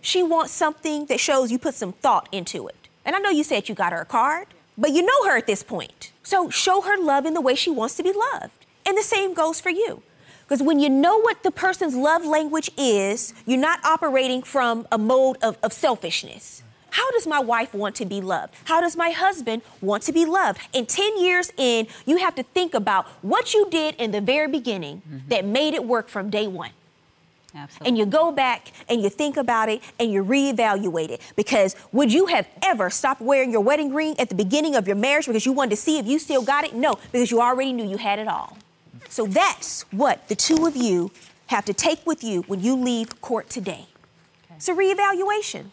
She 0.00 0.22
wants 0.22 0.52
something 0.52 1.06
that 1.06 1.20
shows 1.20 1.52
you 1.52 1.58
put 1.58 1.74
some 1.74 1.92
thought 1.92 2.28
into 2.32 2.66
it. 2.68 2.88
And 3.04 3.14
I 3.14 3.18
know 3.18 3.30
you 3.30 3.44
said 3.44 3.68
you 3.68 3.74
got 3.74 3.92
her 3.92 4.00
a 4.00 4.06
card, 4.06 4.48
but 4.78 4.90
you 4.90 5.02
know 5.02 5.28
her 5.28 5.36
at 5.36 5.46
this 5.46 5.62
point. 5.62 6.12
So 6.22 6.48
show 6.48 6.80
her 6.80 6.98
love 6.98 7.26
in 7.26 7.34
the 7.34 7.40
way 7.40 7.54
she 7.54 7.70
wants 7.70 7.94
to 7.96 8.02
be 8.02 8.12
loved. 8.32 8.64
And 8.86 8.96
the 8.96 9.02
same 9.02 9.34
goes 9.34 9.60
for 9.60 9.70
you. 9.70 10.02
Because 10.42 10.62
when 10.62 10.78
you 10.78 10.88
know 10.88 11.20
what 11.20 11.42
the 11.42 11.50
person's 11.50 11.94
love 11.94 12.24
language 12.24 12.70
is, 12.76 13.34
you're 13.46 13.58
not 13.58 13.84
operating 13.84 14.42
from 14.42 14.86
a 14.90 14.98
mode 14.98 15.36
of, 15.42 15.56
of 15.62 15.72
selfishness. 15.72 16.62
How 16.94 17.10
does 17.10 17.26
my 17.26 17.40
wife 17.40 17.74
want 17.74 17.96
to 17.96 18.04
be 18.04 18.20
loved? 18.20 18.54
How 18.66 18.80
does 18.80 18.96
my 18.96 19.10
husband 19.10 19.62
want 19.80 20.04
to 20.04 20.12
be 20.12 20.24
loved? 20.24 20.60
And 20.72 20.88
10 20.88 21.18
years 21.20 21.52
in, 21.56 21.88
you 22.06 22.18
have 22.18 22.36
to 22.36 22.44
think 22.44 22.72
about 22.72 23.08
what 23.20 23.52
you 23.52 23.68
did 23.68 23.96
in 23.96 24.12
the 24.12 24.20
very 24.20 24.46
beginning 24.46 25.02
mm-hmm. 25.02 25.28
that 25.28 25.44
made 25.44 25.74
it 25.74 25.84
work 25.84 26.08
from 26.08 26.30
day 26.30 26.46
one 26.46 26.70
Absolutely. 27.52 27.88
and 27.88 27.98
you 27.98 28.06
go 28.06 28.30
back 28.30 28.70
and 28.88 29.02
you 29.02 29.10
think 29.10 29.36
about 29.36 29.68
it 29.68 29.82
and 29.98 30.12
you 30.12 30.24
reevaluate 30.24 31.10
it. 31.10 31.20
Because 31.34 31.74
would 31.90 32.12
you 32.12 32.26
have 32.26 32.46
ever 32.62 32.90
stopped 32.90 33.20
wearing 33.20 33.50
your 33.50 33.60
wedding 33.60 33.92
ring 33.92 34.14
at 34.20 34.28
the 34.28 34.36
beginning 34.36 34.76
of 34.76 34.86
your 34.86 34.96
marriage 34.96 35.26
because 35.26 35.44
you 35.44 35.52
wanted 35.52 35.70
to 35.70 35.76
see 35.76 35.98
if 35.98 36.06
you 36.06 36.20
still 36.20 36.42
got 36.42 36.62
it? 36.62 36.76
No, 36.76 37.00
because 37.10 37.28
you 37.28 37.40
already 37.40 37.72
knew 37.72 37.88
you 37.88 37.96
had 37.96 38.20
it 38.20 38.28
all. 38.28 38.56
So 39.08 39.26
that's 39.26 39.82
what 39.90 40.28
the 40.28 40.36
two 40.36 40.64
of 40.64 40.76
you 40.76 41.10
have 41.48 41.64
to 41.64 41.74
take 41.74 42.06
with 42.06 42.22
you 42.22 42.42
when 42.42 42.60
you 42.60 42.76
leave 42.76 43.20
court 43.20 43.50
today. 43.50 43.86
It's 44.54 44.68
a 44.68 44.74
reevaluation. 44.74 45.66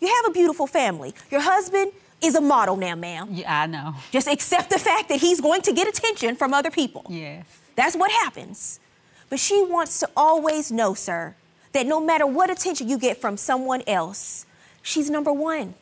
You 0.00 0.08
have 0.08 0.26
a 0.26 0.30
beautiful 0.32 0.66
family. 0.66 1.14
Your 1.30 1.40
husband 1.40 1.92
is 2.22 2.34
a 2.34 2.40
model 2.40 2.76
now, 2.76 2.94
ma'am. 2.94 3.28
yeah, 3.30 3.62
I 3.62 3.66
know. 3.66 3.94
Just 4.10 4.28
accept 4.28 4.70
the 4.70 4.78
fact 4.78 5.08
that 5.08 5.20
he's 5.20 5.40
going 5.40 5.62
to 5.62 5.72
get 5.72 5.88
attention 5.88 6.36
from 6.36 6.54
other 6.54 6.70
people. 6.70 7.04
Yes. 7.08 7.44
That's 7.76 7.96
what 7.96 8.10
happens. 8.10 8.80
But 9.28 9.38
she 9.38 9.62
wants 9.62 10.00
to 10.00 10.08
always 10.16 10.70
know, 10.70 10.94
sir, 10.94 11.34
that 11.72 11.86
no 11.86 12.00
matter 12.00 12.26
what 12.26 12.50
attention 12.50 12.88
you 12.88 12.98
get 12.98 13.20
from 13.20 13.36
someone 13.36 13.82
else, 13.86 14.46
she's 14.82 15.10
number 15.10 15.32
one. 15.32 15.74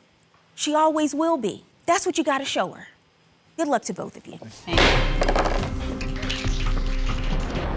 She 0.54 0.74
always 0.74 1.14
will 1.14 1.36
be. 1.36 1.62
That's 1.86 2.06
what 2.06 2.18
you 2.18 2.24
got 2.24 2.38
to 2.38 2.44
show 2.44 2.70
her. 2.70 2.88
Good 3.56 3.68
luck 3.68 3.82
to 3.84 3.94
both 3.94 4.16
of 4.16 4.26
you. 4.26 4.38
Thank 4.38 4.80
you. 4.80 4.84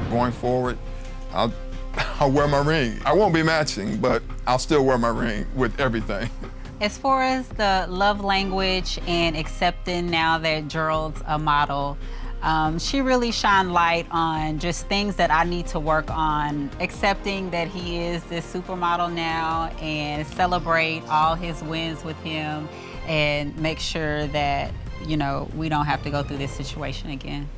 Going 0.10 0.32
forward, 0.32 0.78
I'll, 1.32 1.52
I'll 2.20 2.32
wear 2.32 2.48
my 2.48 2.60
ring. 2.60 3.00
I 3.06 3.14
won't 3.14 3.34
be 3.34 3.44
matching, 3.44 3.98
but 3.98 4.22
I'll 4.46 4.60
still 4.60 4.86
wear 4.86 4.98
my 4.98 5.10
ring 5.10 5.46
with 5.56 5.80
everything. 5.80 6.30
As 6.82 6.96
far 6.98 7.24
as 7.24 7.48
the 7.50 7.88
love 7.90 8.24
language 8.24 9.00
and 9.08 9.36
accepting 9.36 10.12
now 10.12 10.38
that 10.38 10.66
Jerelde's 10.66 11.24
a 11.26 11.40
model, 11.40 11.98
um, 12.44 12.78
she 12.78 13.02
really 13.02 13.32
shined 13.32 13.74
light 13.74 14.06
on 14.12 14.60
just 14.60 14.86
things 14.86 15.16
that 15.16 15.32
I 15.32 15.44
need 15.44 15.66
to 15.68 15.80
work 15.80 16.12
on. 16.12 16.70
Accepting 16.80 17.50
that 17.50 17.68
he 17.68 17.98
is 17.98 18.24
this 18.26 18.54
supermodel 18.54 19.12
now 19.12 19.72
and 19.82 20.28
celebrate 20.28 21.02
all 21.10 21.34
his 21.34 21.64
wins 21.64 22.04
with 22.04 22.18
him 22.18 22.70
and 23.08 23.58
make 23.58 23.80
sure 23.80 24.28
that, 24.28 24.72
you 25.04 25.18
know, 25.18 25.50
we 25.56 25.70
don't 25.70 25.86
have 25.88 26.04
to 26.04 26.12
go 26.12 26.22
through 26.22 26.38
this 26.38 26.52
situation 26.52 27.10
again. 27.10 27.50